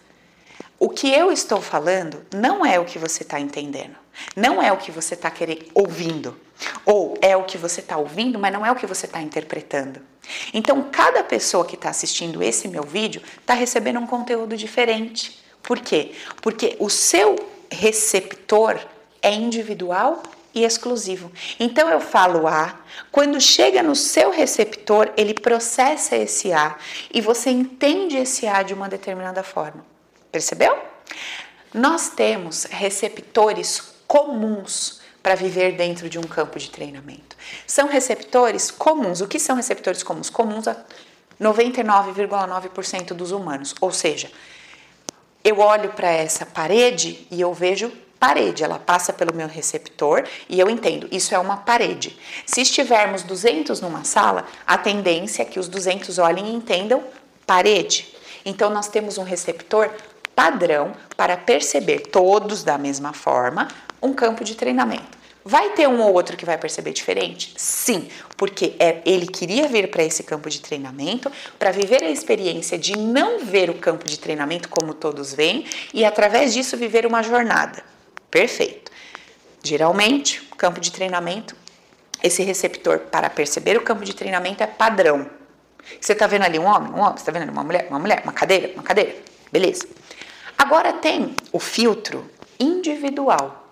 O 0.77 0.89
que 0.89 1.09
eu 1.13 1.31
estou 1.31 1.61
falando 1.61 2.25
não 2.35 2.65
é 2.65 2.79
o 2.79 2.85
que 2.85 2.99
você 2.99 3.23
está 3.23 3.39
entendendo, 3.39 3.95
não 4.35 4.61
é 4.61 4.73
o 4.73 4.77
que 4.77 4.91
você 4.91 5.13
está 5.13 5.31
querendo 5.31 5.65
ouvindo, 5.73 6.37
ou 6.85 7.17
é 7.21 7.37
o 7.37 7.43
que 7.43 7.57
você 7.57 7.79
está 7.79 7.97
ouvindo, 7.97 8.37
mas 8.37 8.51
não 8.51 8.65
é 8.65 8.71
o 8.71 8.75
que 8.75 8.85
você 8.85 9.05
está 9.05 9.21
interpretando. 9.21 10.01
Então, 10.53 10.89
cada 10.91 11.23
pessoa 11.23 11.65
que 11.65 11.75
está 11.75 11.89
assistindo 11.89 12.43
esse 12.43 12.67
meu 12.67 12.83
vídeo 12.83 13.21
está 13.39 13.53
recebendo 13.53 13.99
um 13.99 14.07
conteúdo 14.07 14.57
diferente. 14.57 15.41
Por 15.63 15.79
quê? 15.79 16.13
Porque 16.41 16.75
o 16.79 16.89
seu 16.89 17.35
receptor 17.71 18.79
é 19.21 19.33
individual 19.33 20.23
e 20.53 20.63
exclusivo. 20.63 21.31
Então 21.59 21.89
eu 21.89 21.99
falo 21.99 22.47
A, 22.47 22.79
quando 23.11 23.39
chega 23.39 23.81
no 23.81 23.95
seu 23.95 24.31
receptor, 24.31 25.11
ele 25.15 25.33
processa 25.33 26.15
esse 26.15 26.51
A 26.51 26.77
e 27.13 27.21
você 27.21 27.49
entende 27.49 28.17
esse 28.17 28.47
A 28.47 28.61
de 28.63 28.73
uma 28.73 28.89
determinada 28.89 29.43
forma. 29.43 29.85
Percebeu? 30.31 30.77
Nós 31.73 32.09
temos 32.09 32.65
receptores 32.65 33.81
comuns 34.07 34.99
para 35.23 35.35
viver 35.35 35.73
dentro 35.73 36.09
de 36.09 36.19
um 36.19 36.23
campo 36.23 36.59
de 36.59 36.69
treinamento. 36.69 37.37
São 37.65 37.87
receptores 37.87 38.71
comuns. 38.71 39.21
O 39.21 39.27
que 39.27 39.39
são 39.39 39.55
receptores 39.55 40.03
comuns? 40.03 40.29
Comuns 40.29 40.67
a 40.67 40.75
99,9% 41.39 43.13
dos 43.13 43.31
humanos. 43.31 43.73
Ou 43.79 43.91
seja, 43.91 44.31
eu 45.43 45.59
olho 45.59 45.89
para 45.91 46.09
essa 46.09 46.45
parede 46.45 47.25
e 47.31 47.39
eu 47.39 47.53
vejo 47.53 47.91
parede, 48.21 48.63
ela 48.63 48.77
passa 48.77 49.11
pelo 49.11 49.33
meu 49.33 49.47
receptor 49.47 50.23
e 50.47 50.59
eu 50.59 50.69
entendo, 50.69 51.07
isso 51.11 51.33
é 51.33 51.39
uma 51.39 51.57
parede. 51.57 52.15
Se 52.45 52.61
estivermos 52.61 53.23
200 53.23 53.81
numa 53.81 54.03
sala, 54.03 54.45
a 54.65 54.77
tendência 54.77 55.41
é 55.41 55.45
que 55.45 55.59
os 55.59 55.67
200 55.67 56.19
olhem 56.19 56.49
e 56.49 56.53
entendam 56.53 57.03
parede. 57.47 58.13
Então 58.45 58.69
nós 58.69 58.87
temos 58.87 59.17
um 59.17 59.23
receptor 59.23 59.89
padrão 60.35 60.91
para 61.17 61.35
perceber 61.35 62.01
todos 62.11 62.63
da 62.63 62.77
mesma 62.77 63.11
forma 63.11 63.67
um 63.99 64.13
campo 64.13 64.43
de 64.43 64.53
treinamento. 64.53 65.19
Vai 65.43 65.71
ter 65.71 65.87
um 65.87 65.99
ou 65.99 66.13
outro 66.13 66.37
que 66.37 66.45
vai 66.45 66.59
perceber 66.59 66.91
diferente? 66.91 67.55
Sim, 67.57 68.07
porque 68.37 68.75
é, 68.77 69.01
ele 69.03 69.25
queria 69.25 69.67
vir 69.67 69.89
para 69.89 70.03
esse 70.03 70.21
campo 70.21 70.47
de 70.47 70.61
treinamento 70.61 71.31
para 71.57 71.71
viver 71.71 72.03
a 72.03 72.11
experiência 72.11 72.77
de 72.77 72.95
não 72.95 73.39
ver 73.39 73.71
o 73.71 73.79
campo 73.79 74.05
de 74.05 74.19
treinamento 74.19 74.69
como 74.69 74.93
todos 74.93 75.33
veem 75.33 75.65
e 75.91 76.05
através 76.05 76.53
disso 76.53 76.77
viver 76.77 77.07
uma 77.07 77.23
jornada. 77.23 77.89
Perfeito. 78.31 78.91
Geralmente, 79.61 80.41
campo 80.57 80.79
de 80.79 80.91
treinamento, 80.91 81.55
esse 82.23 82.41
receptor 82.43 82.99
para 82.99 83.29
perceber 83.29 83.77
o 83.77 83.81
campo 83.81 84.05
de 84.05 84.15
treinamento 84.15 84.63
é 84.63 84.67
padrão. 84.67 85.29
Você 85.99 86.13
está 86.13 86.27
vendo 86.27 86.43
ali 86.43 86.57
um 86.57 86.65
homem, 86.65 86.91
um 86.91 86.99
homem, 86.99 87.13
você 87.13 87.21
está 87.21 87.31
vendo 87.31 87.43
ali 87.43 87.51
uma 87.51 87.63
mulher, 87.63 87.87
uma 87.89 87.99
mulher, 87.99 88.21
uma 88.23 88.31
cadeira, 88.31 88.71
uma 88.73 88.83
cadeira, 88.83 89.15
beleza. 89.51 89.87
Agora 90.57 90.93
tem 90.93 91.35
o 91.51 91.59
filtro 91.59 92.29
individual. 92.59 93.67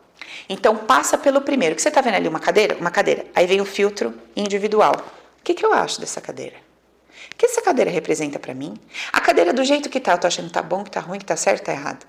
Então 0.50 0.76
passa 0.76 1.18
pelo 1.18 1.42
primeiro. 1.42 1.76
que 1.76 1.82
você 1.82 1.90
está 1.90 2.02
vendo 2.02 2.16
ali 2.16 2.28
uma 2.28 2.40
cadeira? 2.40 2.76
Uma 2.76 2.92
cadeira. 2.92 3.26
Aí 3.36 3.46
vem 3.46 3.62
o 3.62 3.66
filtro 3.66 4.14
individual. 4.36 4.94
O 5.40 5.44
que, 5.44 5.54
que 5.54 5.66
eu 5.66 5.72
acho 5.72 6.02
dessa 6.02 6.20
cadeira? 6.20 6.56
O 7.32 7.36
que 7.38 7.46
essa 7.46 7.62
cadeira 7.62 7.90
representa 7.90 8.40
para 8.40 8.54
mim? 8.54 8.74
A 9.14 9.22
cadeira 9.22 9.54
do 9.54 9.64
jeito 9.64 9.90
que 9.90 10.00
tá, 10.00 10.14
eu 10.14 10.18
tô 10.18 10.28
achando 10.28 10.48
que 10.48 10.54
tá 10.54 10.62
bom, 10.62 10.84
que 10.84 10.92
tá 10.92 11.00
ruim, 11.00 11.20
que 11.20 11.26
tá 11.26 11.36
certo, 11.36 11.60
que 11.60 11.66
tá 11.68 11.72
errado. 11.72 12.06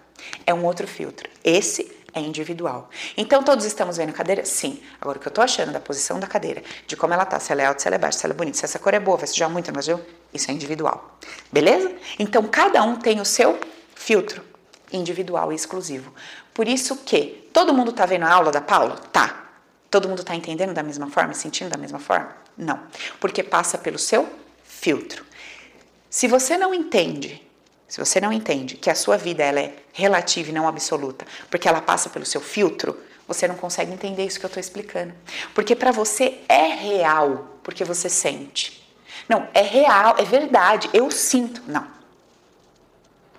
É 0.46 0.52
um 0.52 0.64
outro 0.64 0.86
filtro. 0.86 1.28
Esse 1.44 1.99
é 2.12 2.20
individual. 2.20 2.88
Então 3.16 3.42
todos 3.42 3.64
estamos 3.64 3.96
vendo 3.96 4.12
cadeira? 4.12 4.44
Sim. 4.44 4.80
Agora 5.00 5.18
o 5.18 5.20
que 5.20 5.28
eu 5.28 5.32
tô 5.32 5.40
achando 5.40 5.72
da 5.72 5.80
posição 5.80 6.18
da 6.18 6.26
cadeira, 6.26 6.62
de 6.86 6.96
como 6.96 7.14
ela 7.14 7.24
tá, 7.24 7.38
se 7.38 7.52
ela 7.52 7.62
é 7.62 7.66
alta, 7.66 7.80
se 7.80 7.88
ela 7.88 7.96
é 7.96 7.98
baixa, 7.98 8.18
se 8.18 8.26
ela 8.26 8.34
é 8.34 8.36
bonita, 8.36 8.58
se 8.58 8.64
essa 8.64 8.78
cor 8.78 8.94
é 8.94 9.00
boa, 9.00 9.16
vai 9.16 9.26
sujar 9.26 9.48
muito, 9.48 9.72
mas 9.74 9.88
eu, 9.88 10.04
isso 10.32 10.50
é 10.50 10.54
individual. 10.54 11.18
Beleza? 11.52 11.92
Então 12.18 12.42
cada 12.44 12.82
um 12.82 12.96
tem 12.96 13.20
o 13.20 13.24
seu 13.24 13.58
filtro 13.94 14.42
individual 14.92 15.52
e 15.52 15.54
exclusivo. 15.54 16.12
Por 16.52 16.66
isso 16.66 16.96
que 16.96 17.48
todo 17.52 17.72
mundo 17.72 17.90
está 17.90 18.06
vendo 18.06 18.24
a 18.24 18.32
aula 18.32 18.50
da 18.50 18.60
Paula? 18.60 18.96
Tá. 19.12 19.48
Todo 19.90 20.08
mundo 20.08 20.20
está 20.20 20.34
entendendo 20.34 20.72
da 20.72 20.82
mesma 20.82 21.10
forma, 21.10 21.34
sentindo 21.34 21.70
da 21.70 21.76
mesma 21.76 21.98
forma? 21.98 22.34
Não. 22.56 22.80
Porque 23.18 23.42
passa 23.42 23.78
pelo 23.78 23.98
seu 23.98 24.28
filtro. 24.62 25.24
Se 26.08 26.26
você 26.26 26.56
não 26.56 26.74
entende, 26.74 27.40
se 27.90 27.98
você 27.98 28.20
não 28.20 28.32
entende 28.32 28.76
que 28.76 28.88
a 28.88 28.94
sua 28.94 29.16
vida 29.16 29.42
ela 29.42 29.58
é 29.58 29.74
relativa 29.92 30.50
e 30.50 30.52
não 30.52 30.68
absoluta, 30.68 31.26
porque 31.50 31.68
ela 31.68 31.80
passa 31.80 32.08
pelo 32.08 32.24
seu 32.24 32.40
filtro, 32.40 32.96
você 33.26 33.48
não 33.48 33.56
consegue 33.56 33.92
entender 33.92 34.24
isso 34.24 34.38
que 34.38 34.46
eu 34.46 34.48
estou 34.48 34.60
explicando. 34.60 35.12
Porque 35.52 35.74
para 35.74 35.90
você 35.90 36.38
é 36.48 36.68
real, 36.68 37.58
porque 37.64 37.84
você 37.84 38.08
sente. 38.08 38.80
Não, 39.28 39.48
é 39.52 39.62
real, 39.62 40.14
é 40.18 40.22
verdade, 40.22 40.88
eu 40.92 41.10
sinto. 41.10 41.62
Não. 41.66 41.84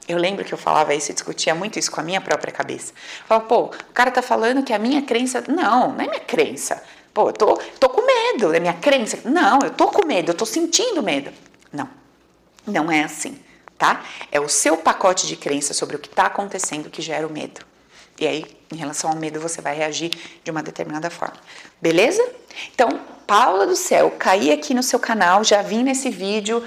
Eu 0.06 0.18
lembro 0.18 0.44
que 0.44 0.54
eu 0.54 0.58
falava 0.58 0.94
isso 0.94 1.12
e 1.12 1.14
discutia 1.14 1.56
muito 1.56 1.80
isso 1.80 1.90
com 1.90 2.02
a 2.02 2.04
minha 2.04 2.20
própria 2.20 2.52
cabeça. 2.52 2.92
Falava, 3.26 3.48
pô, 3.48 3.62
o 3.68 3.94
cara 3.94 4.12
tá 4.12 4.22
falando 4.22 4.64
que 4.64 4.74
a 4.74 4.80
minha 4.80 5.02
crença. 5.02 5.42
Não, 5.48 5.94
não 5.94 6.02
é 6.02 6.08
minha 6.08 6.20
crença. 6.20 6.84
Pô, 7.14 7.30
eu 7.30 7.34
tô, 7.34 7.56
tô 7.80 7.88
com 7.88 8.06
medo, 8.06 8.54
é 8.54 8.60
minha 8.60 8.74
crença. 8.74 9.18
Não, 9.24 9.60
eu 9.64 9.72
tô 9.72 9.88
com 9.88 10.06
medo, 10.06 10.32
eu 10.32 10.36
tô 10.36 10.46
sentindo 10.46 11.02
medo. 11.02 11.32
Não, 11.72 11.88
não 12.68 12.92
é 12.92 13.04
assim, 13.04 13.40
tá? 13.82 14.06
É 14.32 14.40
o 14.40 14.48
seu 14.48 14.78
pacote 14.78 15.26
de 15.26 15.36
crença 15.36 15.74
sobre 15.74 15.96
o 15.96 16.00
que 16.00 16.08
está 16.08 16.28
acontecendo 16.28 16.88
que 16.88 17.02
gera 17.02 17.26
o 17.26 17.34
medo. 17.34 17.62
E 18.20 18.28
aí, 18.28 18.46
em 18.72 18.76
relação 18.76 19.10
ao 19.10 19.16
medo, 19.16 19.40
você 19.40 19.60
vai 19.60 19.76
reagir 19.76 20.12
de 20.44 20.52
uma 20.52 20.62
determinada 20.62 21.10
forma. 21.10 21.38
Beleza? 21.82 22.24
Então, 22.76 23.00
Paula 23.26 23.66
do 23.66 23.76
céu, 23.76 24.14
caí 24.20 24.52
aqui 24.52 24.76
no 24.76 24.84
seu 24.84 25.00
canal, 25.00 25.44
já 25.44 25.64
vim 25.64 25.82
nesse 25.82 26.12
vídeo 26.12 26.64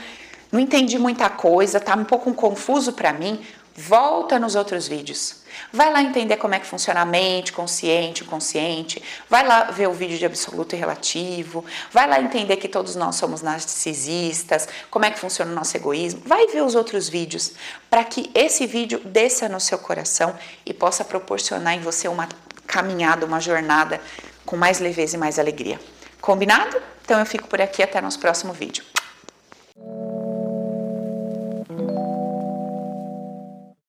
não 0.54 0.60
entendi 0.60 1.00
muita 1.00 1.28
coisa, 1.28 1.80
tá 1.80 1.96
um 1.96 2.04
pouco 2.04 2.32
confuso 2.32 2.92
para 2.92 3.12
mim, 3.12 3.40
volta 3.76 4.38
nos 4.38 4.54
outros 4.54 4.86
vídeos. 4.86 5.42
Vai 5.72 5.92
lá 5.92 6.02
entender 6.02 6.36
como 6.36 6.54
é 6.54 6.60
que 6.60 6.66
funciona 6.66 7.00
a 7.00 7.04
mente, 7.04 7.52
consciente, 7.52 8.22
inconsciente. 8.22 9.02
Vai 9.28 9.46
lá 9.46 9.64
ver 9.64 9.88
o 9.88 9.92
vídeo 9.92 10.18
de 10.18 10.24
absoluto 10.24 10.74
e 10.74 10.78
relativo. 10.78 11.64
Vai 11.90 12.08
lá 12.08 12.20
entender 12.20 12.56
que 12.56 12.68
todos 12.68 12.94
nós 12.94 13.16
somos 13.16 13.42
narcisistas, 13.42 14.68
como 14.90 15.04
é 15.04 15.10
que 15.10 15.18
funciona 15.18 15.50
o 15.50 15.54
nosso 15.54 15.76
egoísmo. 15.76 16.22
Vai 16.24 16.46
ver 16.48 16.62
os 16.62 16.74
outros 16.74 17.08
vídeos 17.08 17.52
para 17.90 18.04
que 18.04 18.30
esse 18.34 18.66
vídeo 18.66 19.00
desça 19.04 19.48
no 19.48 19.60
seu 19.60 19.78
coração 19.78 20.34
e 20.64 20.72
possa 20.72 21.04
proporcionar 21.04 21.74
em 21.74 21.80
você 21.80 22.08
uma 22.08 22.28
caminhada, 22.66 23.26
uma 23.26 23.40
jornada 23.40 24.00
com 24.46 24.56
mais 24.56 24.78
leveza 24.78 25.16
e 25.16 25.18
mais 25.18 25.38
alegria. 25.38 25.80
Combinado? 26.20 26.80
Então 27.04 27.18
eu 27.20 27.26
fico 27.26 27.48
por 27.48 27.60
aqui 27.60 27.82
até 27.82 28.00
nosso 28.00 28.18
próximo 28.18 28.52
vídeo. 28.52 28.84